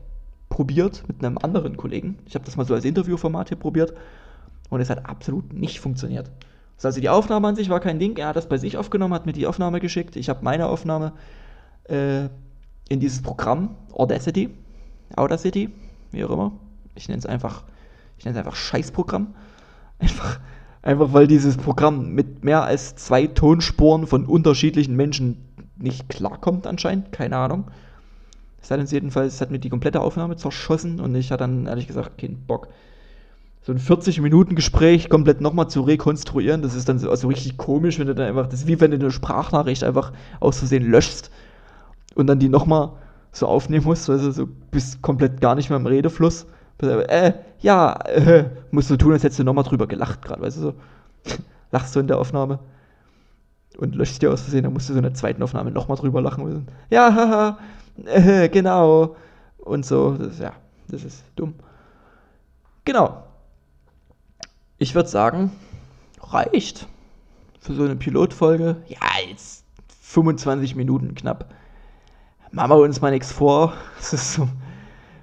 probiert 0.48 1.04
mit 1.08 1.22
einem 1.22 1.36
anderen 1.36 1.76
Kollegen. 1.76 2.18
Ich 2.24 2.34
habe 2.34 2.44
das 2.46 2.56
mal 2.56 2.64
so 2.64 2.72
als 2.72 2.86
Interviewformat 2.86 3.48
hier 3.48 3.58
probiert 3.58 3.92
und 4.70 4.80
es 4.80 4.88
hat 4.88 5.06
absolut 5.06 5.52
nicht 5.52 5.80
funktioniert. 5.80 6.30
Also 6.82 7.00
die 7.00 7.08
Aufnahme 7.08 7.48
an 7.48 7.56
sich 7.56 7.68
war 7.68 7.80
kein 7.80 7.98
Ding. 7.98 8.16
Er 8.16 8.28
hat 8.28 8.36
das 8.36 8.48
bei 8.48 8.56
sich 8.56 8.76
aufgenommen, 8.78 9.12
hat 9.12 9.26
mir 9.26 9.32
die 9.32 9.46
Aufnahme 9.46 9.80
geschickt. 9.80 10.16
Ich 10.16 10.28
habe 10.30 10.42
meine 10.42 10.66
Aufnahme 10.68 11.12
äh, 11.84 12.28
in 12.88 13.00
dieses 13.00 13.22
Programm 13.22 13.76
Audacity 13.92 14.50
Outer 15.14 15.38
City, 15.38 15.70
wie 16.12 16.24
auch 16.24 16.30
immer. 16.30 16.52
Ich 16.94 17.08
nenne 17.08 17.18
es 17.18 17.26
einfach, 17.26 17.64
ich 18.18 18.24
nenne 18.24 18.38
es 18.38 18.44
einfach 18.44 18.56
Scheißprogramm. 18.56 19.34
Einfach, 19.98 20.40
einfach 20.82 21.12
weil 21.12 21.26
dieses 21.26 21.56
Programm 21.56 22.10
mit 22.10 22.44
mehr 22.44 22.64
als 22.64 22.96
zwei 22.96 23.26
Tonspuren 23.26 24.06
von 24.06 24.26
unterschiedlichen 24.26 24.96
Menschen 24.96 25.38
nicht 25.78 26.08
klarkommt 26.08 26.66
anscheinend, 26.66 27.12
keine 27.12 27.36
Ahnung. 27.36 27.70
Es 28.62 28.70
hat 28.70 28.80
uns 28.80 28.90
jedenfalls, 28.90 29.34
es 29.34 29.40
hat 29.40 29.50
mir 29.50 29.58
die 29.58 29.68
komplette 29.68 30.00
Aufnahme 30.00 30.36
zerschossen 30.36 30.98
und 31.00 31.14
ich 31.14 31.30
hatte 31.30 31.44
dann 31.44 31.66
ehrlich 31.66 31.86
gesagt 31.86 32.18
keinen 32.18 32.46
Bock. 32.46 32.68
So 33.62 33.72
ein 33.72 33.78
40-Minuten-Gespräch 33.78 35.08
komplett 35.08 35.40
nochmal 35.40 35.68
zu 35.68 35.82
rekonstruieren, 35.82 36.62
das 36.62 36.74
ist 36.74 36.88
dann 36.88 36.98
so 36.98 37.10
also 37.10 37.28
richtig 37.28 37.56
komisch, 37.56 37.98
wenn 37.98 38.06
du 38.06 38.14
dann 38.14 38.28
einfach, 38.28 38.46
das 38.46 38.60
ist 38.60 38.66
wie 38.66 38.80
wenn 38.80 38.92
du 38.92 38.96
eine 38.96 39.10
Sprachnachricht 39.10 39.84
einfach 39.84 40.12
aus 40.40 40.58
Versehen 40.58 40.88
löschst 40.88 41.30
und 42.14 42.26
dann 42.26 42.38
die 42.38 42.48
nochmal 42.48 42.92
so 43.36 43.46
aufnehmen 43.46 43.84
musst, 43.84 44.08
also 44.08 44.30
so 44.30 44.48
bist 44.70 45.02
komplett 45.02 45.40
gar 45.40 45.54
nicht 45.54 45.68
mehr 45.68 45.78
im 45.78 45.86
Redefluss. 45.86 46.46
Äh, 46.78 47.32
ja, 47.60 47.92
äh, 48.06 48.50
musst 48.70 48.90
du 48.90 48.96
tun, 48.96 49.12
als 49.12 49.22
hättest 49.22 49.38
du 49.38 49.44
nochmal 49.44 49.64
drüber 49.64 49.86
gelacht 49.86 50.22
gerade, 50.22 50.42
weißt 50.42 50.56
du 50.58 50.60
so. 50.60 50.74
Lachst 51.70 51.94
du 51.94 52.00
in 52.00 52.06
der 52.06 52.18
Aufnahme 52.18 52.58
und 53.78 53.94
löscht 53.94 54.22
dir 54.22 54.32
aus 54.32 54.42
Versehen, 54.42 54.62
dann 54.62 54.72
musst 54.72 54.88
du 54.88 54.92
so 54.92 54.98
in 54.98 55.02
der 55.02 55.14
zweiten 55.14 55.42
Aufnahme 55.42 55.70
nochmal 55.70 55.98
drüber 55.98 56.20
lachen. 56.20 56.66
Ja, 56.90 57.14
haha, 57.14 57.58
äh, 58.04 58.48
genau. 58.48 59.16
Und 59.58 59.84
so, 59.84 60.12
das, 60.14 60.38
ja, 60.38 60.52
das 60.88 61.04
ist 61.04 61.24
dumm. 61.34 61.54
Genau. 62.84 63.24
Ich 64.78 64.94
würde 64.94 65.08
sagen, 65.08 65.50
reicht 66.20 66.86
für 67.60 67.74
so 67.74 67.84
eine 67.84 67.96
Pilotfolge. 67.96 68.76
Ja, 68.86 68.98
jetzt 69.28 69.64
25 70.02 70.76
Minuten 70.76 71.14
knapp 71.14 71.52
machen 72.56 72.70
wir 72.70 72.76
uns 72.78 73.02
mal 73.02 73.10
nichts 73.10 73.30
vor. 73.32 73.74
Es 74.00 74.12
ist, 74.12 74.34
so, 74.34 74.48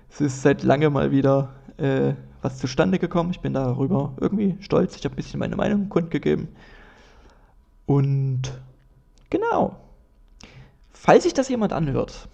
es 0.09 0.21
ist 0.21 0.41
seit 0.41 0.61
langem 0.63 0.93
mal 0.93 1.11
wieder 1.11 1.53
äh, 1.77 2.13
was 2.41 2.59
zustande 2.59 2.99
gekommen. 2.99 3.31
Ich 3.31 3.39
bin 3.39 3.53
darüber 3.53 4.13
irgendwie 4.19 4.57
stolz. 4.59 4.95
Ich 4.95 5.03
habe 5.03 5.13
ein 5.13 5.17
bisschen 5.17 5.39
meine 5.39 5.55
Meinung 5.55 5.89
kundgegeben. 5.89 6.49
Und 7.85 8.41
genau. 9.29 9.77
Falls 10.91 11.23
sich 11.23 11.33
das 11.33 11.49
jemand 11.49 11.73
anhört, 11.73 12.29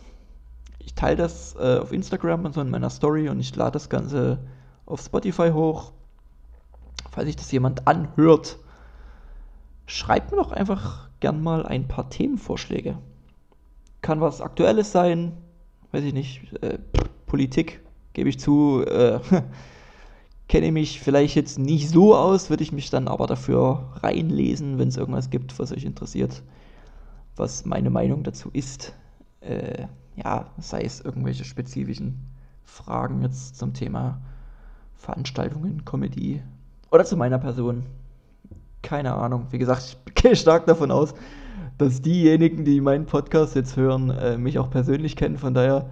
ich 0.79 0.93
teile 0.95 1.15
das 1.15 1.55
äh, 1.55 1.79
auf 1.79 1.93
Instagram 1.93 2.45
und 2.45 2.53
so 2.53 2.61
in 2.61 2.69
meiner 2.69 2.89
Story 2.89 3.29
und 3.29 3.39
ich 3.39 3.55
lade 3.55 3.71
das 3.71 3.89
Ganze 3.89 4.39
auf 4.85 5.01
Spotify 5.01 5.51
hoch. 5.51 5.93
Falls 7.11 7.27
sich 7.27 7.37
das 7.37 7.51
jemand 7.51 7.87
anhört, 7.87 8.59
schreibt 9.85 10.31
mir 10.31 10.37
doch 10.37 10.51
einfach 10.51 11.09
gern 11.19 11.41
mal 11.41 11.65
ein 11.65 11.87
paar 11.87 12.09
Themenvorschläge 12.09 12.97
kann 14.01 14.21
was 14.21 14.41
Aktuelles 14.41 14.91
sein, 14.91 15.33
weiß 15.91 16.03
ich 16.03 16.13
nicht, 16.13 16.53
äh, 16.61 16.77
Politik, 17.25 17.81
gebe 18.13 18.29
ich 18.29 18.39
zu, 18.39 18.83
äh, 18.85 19.19
kenne 20.47 20.71
mich 20.71 20.99
vielleicht 20.99 21.35
jetzt 21.35 21.59
nicht 21.59 21.89
so 21.89 22.15
aus, 22.15 22.49
würde 22.49 22.63
ich 22.63 22.71
mich 22.71 22.89
dann 22.89 23.07
aber 23.07 23.27
dafür 23.27 23.93
reinlesen, 24.01 24.77
wenn 24.79 24.87
es 24.87 24.97
irgendwas 24.97 25.29
gibt, 25.29 25.57
was 25.59 25.71
euch 25.71 25.85
interessiert, 25.85 26.41
was 27.35 27.65
meine 27.65 27.89
Meinung 27.89 28.23
dazu 28.23 28.49
ist. 28.51 28.93
Äh, 29.41 29.85
ja, 30.15 30.47
sei 30.57 30.81
es 30.81 31.01
irgendwelche 31.01 31.45
spezifischen 31.45 32.19
Fragen 32.63 33.21
jetzt 33.21 33.57
zum 33.57 33.73
Thema 33.73 34.19
Veranstaltungen, 34.95 35.85
Comedy 35.85 36.41
oder 36.91 37.05
zu 37.05 37.15
meiner 37.15 37.39
Person. 37.39 37.85
Keine 38.81 39.13
Ahnung. 39.13 39.47
Wie 39.51 39.57
gesagt, 39.57 39.97
ich 40.07 40.13
gehe 40.21 40.35
stark 40.35 40.65
davon 40.65 40.91
aus, 40.91 41.13
dass 41.79 42.01
diejenigen, 42.01 42.65
die 42.65 42.81
meinen 42.81 43.05
Podcast 43.05 43.55
jetzt 43.55 43.77
hören, 43.77 44.11
äh, 44.11 44.37
mich 44.37 44.59
auch 44.59 44.69
persönlich 44.69 45.15
kennen. 45.15 45.37
Von 45.37 45.53
daher 45.53 45.89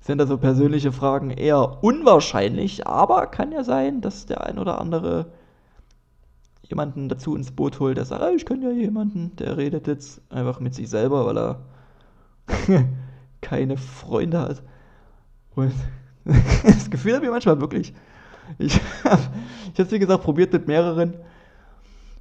sind 0.00 0.18
da 0.18 0.26
so 0.26 0.38
persönliche 0.38 0.92
Fragen 0.92 1.30
eher 1.30 1.82
unwahrscheinlich, 1.82 2.86
aber 2.86 3.26
kann 3.26 3.50
ja 3.50 3.64
sein, 3.64 4.00
dass 4.00 4.26
der 4.26 4.46
ein 4.46 4.58
oder 4.58 4.80
andere 4.80 5.32
jemanden 6.62 7.08
dazu 7.08 7.34
ins 7.34 7.50
Boot 7.50 7.80
holt, 7.80 7.96
der 7.96 8.04
sagt, 8.04 8.22
ah, 8.22 8.30
ich 8.30 8.46
kenne 8.46 8.70
ja 8.70 8.70
jemanden, 8.70 9.34
der 9.36 9.56
redet 9.56 9.88
jetzt 9.88 10.22
einfach 10.30 10.60
mit 10.60 10.74
sich 10.74 10.88
selber, 10.88 11.26
weil 11.26 11.36
er 11.36 11.62
keine 13.40 13.76
Freunde 13.76 14.40
hat. 14.40 14.62
Und 15.56 15.74
das 16.64 16.90
Gefühl 16.90 17.16
habe 17.16 17.24
ich 17.24 17.30
manchmal 17.30 17.60
wirklich. 17.60 17.92
Ich 18.58 18.80
habe 19.04 19.20
es, 19.76 19.90
wie 19.90 19.98
gesagt, 19.98 20.22
probiert 20.22 20.52
mit 20.52 20.68
mehreren, 20.68 21.14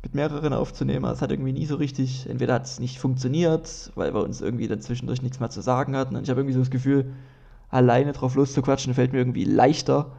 mit 0.03 0.15
mehreren 0.15 0.53
aufzunehmen. 0.53 1.05
Es 1.05 1.21
hat 1.21 1.31
irgendwie 1.31 1.53
nie 1.53 1.65
so 1.65 1.75
richtig, 1.75 2.29
entweder 2.29 2.55
hat 2.55 2.65
es 2.65 2.79
nicht 2.79 2.99
funktioniert, 2.99 3.91
weil 3.95 4.13
wir 4.13 4.21
uns 4.21 4.41
irgendwie 4.41 4.67
dann 4.67 4.81
zwischendurch 4.81 5.21
nichts 5.21 5.39
mehr 5.39 5.49
zu 5.49 5.61
sagen 5.61 5.95
hatten. 5.95 6.15
Und 6.15 6.23
ich 6.23 6.29
habe 6.29 6.41
irgendwie 6.41 6.53
so 6.53 6.59
das 6.59 6.69
Gefühl, 6.69 7.13
alleine 7.69 8.11
drauf 8.11 8.35
loszuquatschen 8.35 8.93
fällt 8.93 9.13
mir 9.13 9.19
irgendwie 9.19 9.45
leichter, 9.45 10.11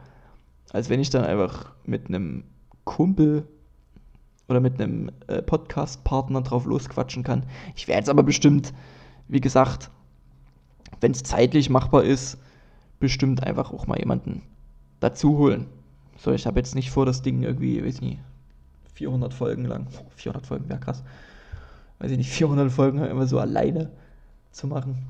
als 0.71 0.89
wenn 0.89 0.99
ich 0.99 1.11
dann 1.11 1.23
einfach 1.23 1.71
mit 1.85 2.07
einem 2.07 2.43
Kumpel 2.83 3.47
oder 4.49 4.59
mit 4.59 4.81
einem 4.81 5.11
äh, 5.27 5.41
Podcast-Partner 5.41 6.41
drauf 6.41 6.65
losquatschen 6.65 7.23
kann. 7.23 7.43
Ich 7.75 7.87
werde 7.87 7.99
jetzt 7.99 8.09
aber 8.09 8.23
bestimmt, 8.23 8.73
wie 9.27 9.41
gesagt, 9.41 9.91
wenn 10.99 11.11
es 11.11 11.23
zeitlich 11.23 11.69
machbar 11.69 12.03
ist, 12.03 12.39
bestimmt 12.99 13.43
einfach 13.43 13.71
auch 13.71 13.85
mal 13.85 13.99
jemanden 13.99 14.41
dazu 14.99 15.37
holen. 15.37 15.67
So, 16.17 16.31
ich 16.31 16.47
habe 16.47 16.59
jetzt 16.59 16.73
nicht 16.73 16.89
vor, 16.89 17.05
das 17.05 17.21
Ding 17.21 17.43
irgendwie, 17.43 17.83
weiß 17.83 17.95
ich 17.95 18.01
nicht, 18.01 18.19
400 18.95 19.33
Folgen 19.33 19.65
lang, 19.65 19.87
400 20.15 20.45
Folgen 20.45 20.69
wäre 20.69 20.79
krass, 20.79 21.03
weiß 21.99 22.11
ich 22.11 22.17
nicht, 22.17 22.31
400 22.31 22.71
Folgen 22.71 23.03
immer 23.03 23.27
so 23.27 23.39
alleine 23.39 23.91
zu 24.51 24.67
machen. 24.67 25.05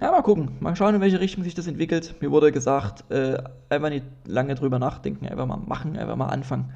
Ja, 0.00 0.10
mal 0.10 0.22
gucken, 0.22 0.56
mal 0.58 0.74
schauen, 0.74 0.96
in 0.96 1.00
welche 1.00 1.20
Richtung 1.20 1.44
sich 1.44 1.54
das 1.54 1.68
entwickelt. 1.68 2.16
Mir 2.20 2.30
wurde 2.32 2.50
gesagt, 2.50 3.10
äh, 3.12 3.40
einfach 3.68 3.90
nicht 3.90 4.04
lange 4.24 4.56
drüber 4.56 4.78
nachdenken, 4.80 5.28
einfach 5.28 5.46
mal 5.46 5.58
machen, 5.58 5.96
einfach 5.96 6.16
mal 6.16 6.28
anfangen. 6.28 6.72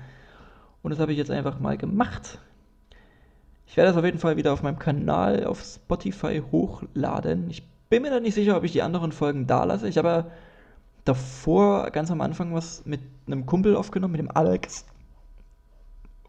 Und 0.83 0.93
das 0.93 1.01
habe 1.01 1.13
ich 1.13 1.19
jetzt 1.19 1.31
einfach 1.31 1.59
mal 1.59 1.77
gemacht. 1.77 2.39
Ich 3.67 3.77
werde 3.77 3.91
das 3.91 3.99
auf 3.99 4.05
jeden 4.05 4.19
Fall 4.19 4.37
wieder 4.37 4.53
auf 4.53 4.63
meinem 4.63 4.79
Kanal 4.79 5.45
auf 5.45 5.63
Spotify 5.63 6.43
hochladen. 6.53 7.51
Ich 7.51 7.67
bin 7.91 8.03
mir 8.03 8.11
da 8.11 8.21
nicht 8.21 8.35
sicher, 8.35 8.57
ob 8.57 8.65
ich 8.65 8.73
die 8.73 8.83
anderen 8.83 9.13
Folgen 9.13 9.47
da 9.47 9.65
lasse. 9.65 9.89
Ich 9.89 9.99
habe 9.99 10.31
davor 11.05 11.91
ganz 11.91 12.11
am 12.11 12.21
Anfang 12.21 12.55
was 12.55 12.85
mit 12.87 13.01
einem 13.27 13.47
Kumpel 13.47 13.75
aufgenommen, 13.77 14.13
mit 14.13 14.21
dem 14.21 14.31
Alex. 14.31 14.87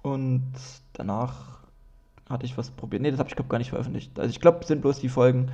Und 0.01 0.53
danach 0.93 1.59
hatte 2.29 2.45
ich 2.45 2.57
was 2.57 2.71
probiert. 2.71 3.01
Ne, 3.01 3.11
das 3.11 3.19
habe 3.19 3.29
ich 3.29 3.35
glaube 3.35 3.49
gar 3.49 3.57
nicht 3.57 3.69
veröffentlicht. 3.69 4.17
Also 4.19 4.29
ich 4.29 4.39
glaube, 4.39 4.65
sind 4.65 4.81
bloß 4.81 4.99
die 4.99 5.09
Folgen 5.09 5.51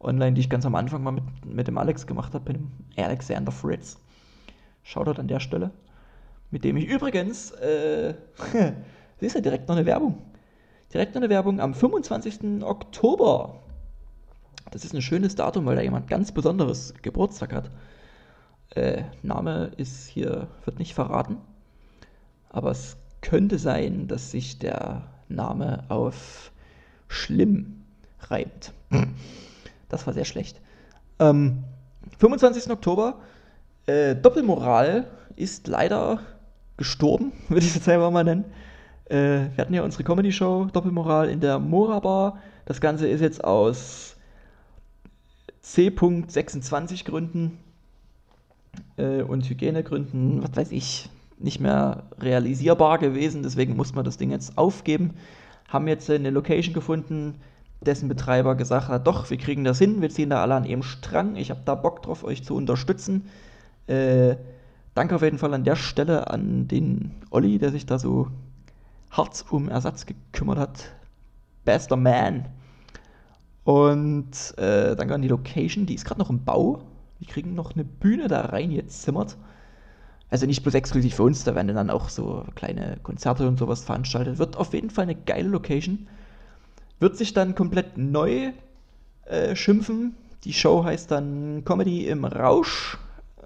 online, 0.00 0.32
die 0.32 0.40
ich 0.40 0.50
ganz 0.50 0.66
am 0.66 0.74
Anfang 0.74 1.02
mal 1.02 1.12
mit, 1.12 1.24
mit 1.44 1.68
dem 1.68 1.78
Alex 1.78 2.06
gemacht 2.06 2.34
habe, 2.34 2.52
mit 2.52 2.60
dem 2.60 2.72
Alexander 2.96 3.52
Fritz. 3.52 3.98
Shoutout 4.82 5.20
an 5.20 5.28
der 5.28 5.40
Stelle. 5.40 5.70
Mit 6.50 6.64
dem 6.64 6.76
ich 6.76 6.86
übrigens, 6.86 7.52
äh, 7.52 8.14
siehst 9.20 9.36
du, 9.36 9.42
direkt 9.42 9.68
noch 9.68 9.76
eine 9.76 9.86
Werbung. 9.86 10.18
Direkt 10.92 11.14
noch 11.14 11.22
eine 11.22 11.30
Werbung 11.30 11.60
am 11.60 11.74
25. 11.74 12.62
Oktober. 12.62 13.60
Das 14.72 14.84
ist 14.84 14.94
ein 14.94 15.02
schönes 15.02 15.36
Datum, 15.36 15.66
weil 15.66 15.76
da 15.76 15.82
jemand 15.82 16.08
ganz 16.08 16.32
Besonderes 16.32 16.94
Geburtstag 17.02 17.52
hat. 17.52 17.70
Äh, 18.70 19.04
Name 19.22 19.72
ist 19.76 20.06
hier, 20.06 20.48
wird 20.64 20.78
nicht 20.78 20.94
verraten. 20.94 21.38
Aber 22.48 22.70
es 22.70 22.96
könnte 23.22 23.58
sein, 23.58 24.08
dass 24.08 24.30
sich 24.30 24.58
der 24.58 25.02
Name 25.28 25.84
auf 25.88 26.52
schlimm 27.08 27.84
reimt. 28.28 28.72
Das 29.88 30.06
war 30.06 30.14
sehr 30.14 30.24
schlecht. 30.24 30.60
Ähm, 31.18 31.64
25. 32.18 32.70
Oktober. 32.70 33.20
Äh, 33.86 34.14
Doppelmoral 34.14 35.06
ist 35.36 35.66
leider 35.68 36.20
gestorben, 36.76 37.32
würde 37.48 37.64
ich 37.64 37.70
es 37.70 37.74
jetzt 37.74 37.88
einfach 37.88 38.10
mal 38.10 38.24
nennen. 38.24 38.44
Äh, 39.06 39.50
wir 39.54 39.58
hatten 39.58 39.74
ja 39.74 39.82
unsere 39.82 40.04
Comedy-Show 40.04 40.66
Doppelmoral 40.72 41.28
in 41.28 41.40
der 41.40 41.58
Mora 41.58 42.00
Bar. 42.00 42.38
Das 42.64 42.80
Ganze 42.80 43.08
ist 43.08 43.20
jetzt 43.20 43.42
aus 43.42 44.16
C.26 45.62 47.04
Gründen 47.04 47.58
äh, 48.96 49.22
und 49.22 49.48
Hygienegründen, 49.48 50.42
was 50.42 50.56
weiß 50.56 50.72
ich, 50.72 51.10
nicht 51.40 51.60
mehr 51.60 52.04
realisierbar 52.20 52.98
gewesen. 52.98 53.42
Deswegen 53.42 53.76
musste 53.76 53.96
man 53.96 54.04
das 54.04 54.16
Ding 54.16 54.30
jetzt 54.30 54.56
aufgeben. 54.58 55.14
Haben 55.68 55.88
jetzt 55.88 56.10
eine 56.10 56.30
Location 56.30 56.74
gefunden, 56.74 57.36
dessen 57.80 58.08
Betreiber 58.08 58.54
gesagt 58.54 58.88
hat, 58.88 59.06
doch, 59.06 59.30
wir 59.30 59.38
kriegen 59.38 59.64
das 59.64 59.78
hin, 59.78 60.02
wir 60.02 60.10
ziehen 60.10 60.30
da 60.30 60.42
alle 60.42 60.54
an 60.54 60.64
ihrem 60.64 60.82
Strang. 60.82 61.36
Ich 61.36 61.50
habe 61.50 61.62
da 61.64 61.74
Bock 61.74 62.02
drauf, 62.02 62.24
euch 62.24 62.44
zu 62.44 62.54
unterstützen. 62.54 63.28
Äh, 63.86 64.36
Danke 64.94 65.14
auf 65.14 65.22
jeden 65.22 65.38
Fall 65.38 65.54
an 65.54 65.64
der 65.64 65.76
Stelle 65.76 66.30
an 66.30 66.66
den 66.66 67.12
Olli, 67.30 67.58
der 67.58 67.70
sich 67.70 67.86
da 67.86 67.98
so 67.98 68.26
hart 69.10 69.44
um 69.50 69.68
Ersatz 69.68 70.04
gekümmert 70.04 70.58
hat. 70.58 70.92
Bester 71.64 71.96
Man. 71.96 72.46
Und 73.64 74.58
äh, 74.58 74.96
danke 74.96 75.14
an 75.14 75.22
die 75.22 75.28
Location, 75.28 75.86
die 75.86 75.94
ist 75.94 76.04
gerade 76.04 76.18
noch 76.18 76.30
im 76.30 76.44
Bau. 76.44 76.82
Wir 77.18 77.28
kriegen 77.28 77.54
noch 77.54 77.74
eine 77.74 77.84
Bühne 77.84 78.26
da 78.26 78.40
rein 78.46 78.70
jetzt 78.70 79.02
zimmert. 79.02 79.36
Also 80.30 80.46
nicht 80.46 80.62
bloß 80.62 80.74
exklusiv 80.74 81.16
für 81.16 81.24
uns, 81.24 81.42
da 81.42 81.56
werden 81.56 81.74
dann 81.74 81.90
auch 81.90 82.08
so 82.08 82.44
kleine 82.54 82.98
Konzerte 83.02 83.48
und 83.48 83.58
sowas 83.58 83.84
veranstaltet. 83.84 84.38
Wird 84.38 84.56
auf 84.56 84.72
jeden 84.72 84.90
Fall 84.90 85.02
eine 85.02 85.16
geile 85.16 85.48
Location. 85.48 86.06
Wird 87.00 87.16
sich 87.16 87.34
dann 87.34 87.56
komplett 87.56 87.98
neu 87.98 88.52
äh, 89.24 89.56
schimpfen. 89.56 90.14
Die 90.44 90.52
Show 90.52 90.84
heißt 90.84 91.10
dann 91.10 91.64
Comedy 91.64 92.06
im 92.06 92.24
Rausch. 92.24 92.96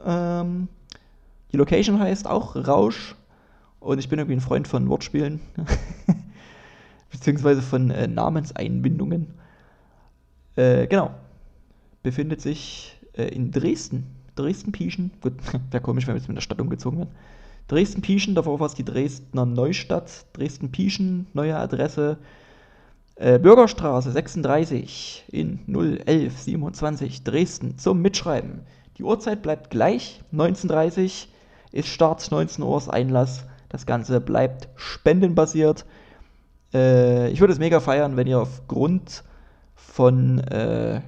Ähm, 0.04 0.68
die 1.52 1.56
Location 1.56 1.98
heißt 1.98 2.26
auch 2.26 2.54
Rausch. 2.54 3.14
Und 3.80 3.98
ich 3.98 4.08
bin 4.08 4.18
irgendwie 4.18 4.36
ein 4.36 4.40
Freund 4.40 4.68
von 4.68 4.88
Wortspielen. 4.88 5.40
Beziehungsweise 7.10 7.62
von 7.62 7.90
äh, 7.90 8.06
Namenseinbindungen. 8.06 9.34
Äh, 10.56 10.86
genau. 10.86 11.10
Befindet 12.02 12.42
sich 12.42 12.98
äh, 13.14 13.24
in 13.24 13.50
Dresden. 13.52 14.06
Dresden-Pieschen. 14.36 15.12
Gut, 15.20 15.34
wäre 15.70 15.82
komisch, 15.82 16.06
wenn 16.06 16.14
wir 16.14 16.18
jetzt 16.18 16.28
mit 16.28 16.36
der 16.36 16.42
Stadt 16.42 16.60
umgezogen 16.60 16.98
wären. 16.98 17.10
Dresden-Pieschen, 17.68 18.34
davor 18.34 18.60
war 18.60 18.66
es 18.66 18.74
die 18.74 18.84
Dresdner 18.84 19.46
Neustadt. 19.46 20.26
Dresden-Pieschen, 20.34 21.26
neue 21.32 21.56
Adresse. 21.56 22.18
Äh, 23.16 23.38
Bürgerstraße 23.38 24.10
36 24.10 25.24
in 25.30 25.60
01127 25.68 27.22
Dresden 27.22 27.78
zum 27.78 28.02
Mitschreiben. 28.02 28.62
Die 28.98 29.04
Uhrzeit 29.04 29.42
bleibt 29.42 29.70
gleich, 29.70 30.22
19.30 30.32 31.26
ist 31.72 31.88
Start, 31.88 32.30
19 32.30 32.62
Uhr 32.64 32.76
ist 32.76 32.88
Einlass. 32.88 33.44
Das 33.68 33.86
Ganze 33.86 34.20
bleibt 34.20 34.68
spendenbasiert. 34.76 35.84
Äh, 36.72 37.30
ich 37.30 37.40
würde 37.40 37.52
es 37.52 37.58
mega 37.58 37.80
feiern, 37.80 38.16
wenn 38.16 38.26
ihr 38.26 38.40
aufgrund 38.40 39.24
von 39.74 40.38
äh, 40.38 41.00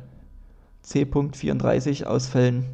C.34 0.82 2.04
Ausfällen 2.04 2.64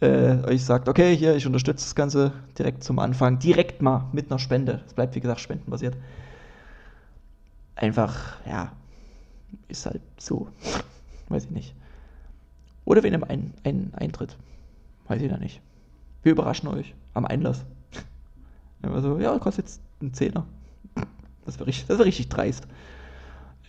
äh, 0.00 0.36
euch 0.44 0.64
sagt, 0.64 0.88
okay, 0.88 1.16
hier, 1.16 1.36
ich 1.36 1.46
unterstütze 1.46 1.84
das 1.84 1.94
Ganze 1.94 2.32
direkt 2.58 2.84
zum 2.84 2.98
Anfang, 2.98 3.38
direkt 3.38 3.80
mal 3.82 4.08
mit 4.12 4.30
einer 4.30 4.38
Spende. 4.38 4.82
Es 4.86 4.94
bleibt, 4.94 5.14
wie 5.14 5.20
gesagt, 5.20 5.40
spendenbasiert. 5.40 5.96
Einfach, 7.76 8.36
ja, 8.46 8.72
ist 9.68 9.86
halt 9.86 10.02
so. 10.18 10.48
Weiß 11.28 11.46
ich 11.46 11.50
nicht. 11.50 11.74
Oder 12.84 13.02
wenn 13.02 13.12
ihr 13.12 13.28
einen, 13.28 13.92
Eintritt. 13.94 14.36
Weiß 15.08 15.20
ich 15.20 15.30
da 15.30 15.38
nicht. 15.38 15.60
Wir 16.22 16.32
überraschen 16.32 16.68
euch 16.68 16.94
am 17.14 17.26
Einlass. 17.26 17.64
Immer 18.82 19.20
ja, 19.20 19.38
kostet 19.38 19.66
jetzt 19.66 19.80
einen 20.00 20.14
Zehner. 20.14 20.46
Das 21.44 21.60
wäre 21.60 21.68
richtig, 21.68 21.88
wär 21.88 22.00
richtig 22.00 22.28
dreist. 22.28 22.66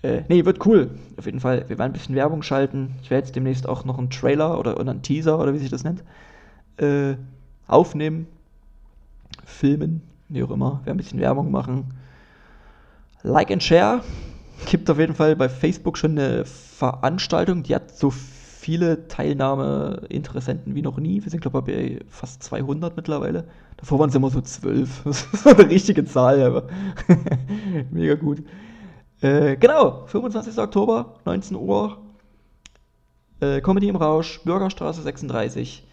Äh, 0.03 0.21
nee, 0.27 0.45
wird 0.45 0.65
cool. 0.65 0.91
Auf 1.17 1.25
jeden 1.25 1.39
Fall. 1.39 1.65
Wir 1.67 1.77
werden 1.77 1.91
ein 1.91 1.93
bisschen 1.93 2.15
Werbung 2.15 2.43
schalten. 2.43 2.95
Ich 3.01 3.09
werde 3.09 3.25
jetzt 3.25 3.35
demnächst 3.35 3.67
auch 3.67 3.85
noch 3.85 3.97
einen 3.97 4.09
Trailer 4.09 4.59
oder, 4.59 4.79
oder 4.79 4.91
einen 4.91 5.01
Teaser 5.01 5.39
oder 5.39 5.53
wie 5.53 5.59
sich 5.59 5.69
das 5.69 5.83
nennt, 5.83 6.03
äh, 6.77 7.15
aufnehmen, 7.67 8.27
filmen, 9.45 10.01
wie 10.29 10.43
auch 10.43 10.51
immer. 10.51 10.79
Wir 10.81 10.87
werden 10.87 10.95
ein 10.95 10.97
bisschen 10.97 11.19
Werbung 11.19 11.51
machen. 11.51 11.85
Like 13.23 13.51
and 13.51 13.63
Share. 13.63 14.03
Gibt 14.65 14.89
auf 14.89 14.99
jeden 14.99 15.15
Fall 15.15 15.35
bei 15.35 15.49
Facebook 15.49 15.97
schon 15.97 16.11
eine 16.11 16.45
Veranstaltung, 16.45 17.63
die 17.63 17.75
hat 17.75 17.95
so 17.95 18.09
viel 18.09 18.37
viele 18.67 19.07
Teilnahmeinteressenten 19.07 20.75
wie 20.75 20.81
noch 20.81 20.97
nie. 20.97 21.23
Wir 21.23 21.31
sind, 21.31 21.39
glaube 21.39 21.71
ich, 21.71 21.99
bei 21.99 22.05
fast 22.09 22.43
200 22.43 22.97
mittlerweile. 22.97 23.45
Davor 23.77 23.99
waren 23.99 24.09
es 24.09 24.15
immer 24.15 24.29
so 24.29 24.41
12. 24.41 25.03
Das 25.05 25.25
ist 25.31 25.47
eine 25.47 25.69
richtige 25.69 26.03
Zahl, 26.03 26.41
aber 26.41 26.67
mega 27.91 28.15
gut. 28.15 28.43
Äh, 29.21 29.57
genau, 29.57 30.05
25. 30.07 30.57
Oktober, 30.57 31.15
19 31.25 31.55
Uhr. 31.57 31.97
Äh, 33.39 33.61
Comedy 33.61 33.87
im 33.89 33.95
Rausch, 33.95 34.41
Bürgerstraße 34.43 35.01
36. 35.01 35.87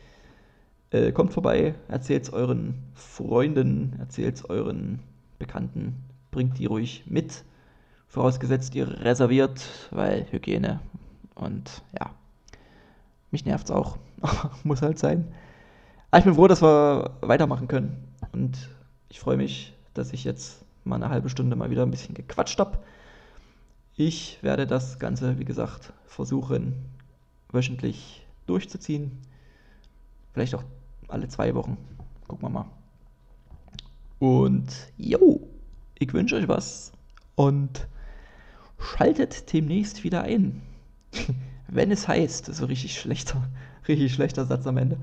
Äh, 0.90 1.12
kommt 1.12 1.32
vorbei, 1.32 1.74
erzählt 1.88 2.24
es 2.24 2.32
euren 2.32 2.74
Freunden, 2.94 3.96
erzählt 3.98 4.36
es 4.36 4.48
euren 4.48 5.00
Bekannten, 5.38 5.96
bringt 6.30 6.58
die 6.58 6.66
ruhig 6.66 7.04
mit. 7.06 7.44
Vorausgesetzt, 8.08 8.74
ihr 8.74 8.88
reserviert, 9.00 9.88
weil 9.90 10.26
Hygiene 10.30 10.80
und 11.34 11.82
ja. 11.98 12.10
Mich 13.30 13.44
nervt 13.44 13.64
es 13.66 13.70
auch. 13.70 13.98
Muss 14.62 14.82
halt 14.82 14.98
sein. 14.98 15.34
Aber 16.10 16.18
ich 16.18 16.24
bin 16.24 16.34
froh, 16.34 16.46
dass 16.46 16.62
wir 16.62 17.10
weitermachen 17.22 17.66
können. 17.66 18.08
Und 18.32 18.68
ich 19.08 19.18
freue 19.18 19.36
mich 19.36 19.74
dass 19.94 20.12
ich 20.12 20.24
jetzt 20.24 20.64
mal 20.84 20.96
eine 20.96 21.08
halbe 21.08 21.28
Stunde 21.28 21.56
mal 21.56 21.70
wieder 21.70 21.82
ein 21.82 21.90
bisschen 21.90 22.14
gequatscht 22.14 22.58
habe. 22.58 22.78
Ich 23.96 24.42
werde 24.42 24.66
das 24.66 24.98
Ganze, 24.98 25.38
wie 25.38 25.44
gesagt, 25.44 25.92
versuchen 26.06 26.74
wöchentlich 27.52 28.26
durchzuziehen. 28.46 29.12
Vielleicht 30.32 30.56
auch 30.56 30.64
alle 31.06 31.28
zwei 31.28 31.54
Wochen. 31.54 31.76
Gucken 32.26 32.44
wir 32.44 32.50
mal. 32.50 32.66
Und 34.18 34.92
jo, 34.96 35.48
ich 35.96 36.12
wünsche 36.12 36.34
euch 36.36 36.48
was 36.48 36.92
und 37.36 37.86
schaltet 38.80 39.52
demnächst 39.52 40.02
wieder 40.02 40.22
ein. 40.22 40.62
Wenn 41.68 41.92
es 41.92 42.08
heißt, 42.08 42.46
so 42.46 42.66
richtig 42.66 42.98
schlechter, 42.98 43.48
richtig 43.88 44.12
schlechter 44.12 44.44
Satz 44.44 44.66
am 44.66 44.76
Ende. 44.76 44.98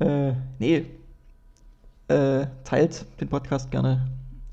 Äh, 0.00 0.32
nee. 0.58 0.86
Äh, 2.08 2.46
teilt 2.64 3.06
den 3.20 3.28
Podcast 3.28 3.70
gerne. 3.70 4.10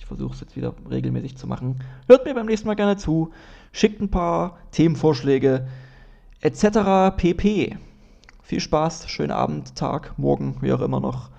Versuche 0.08 0.34
es 0.34 0.40
jetzt 0.40 0.56
wieder 0.56 0.74
regelmäßig 0.90 1.38
zu 1.38 1.48
machen. 1.48 1.80
Hört 2.08 2.26
mir 2.26 2.34
beim 2.34 2.46
nächsten 2.46 2.68
Mal 2.68 2.76
gerne 2.76 2.98
zu. 2.98 3.32
Schickt 3.72 4.02
ein 4.02 4.10
paar 4.10 4.58
Themenvorschläge 4.72 5.68
etc. 6.42 7.16
pp. 7.16 7.78
Viel 8.42 8.60
Spaß, 8.60 9.10
schönen 9.10 9.32
Abend, 9.32 9.76
Tag, 9.76 10.18
Morgen, 10.18 10.58
wie 10.62 10.72
auch 10.72 10.82
immer 10.82 11.02
noch. 11.02 11.30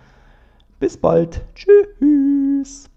Bis 0.78 0.96
bald. 0.96 1.42
Tschüss. 1.54 2.87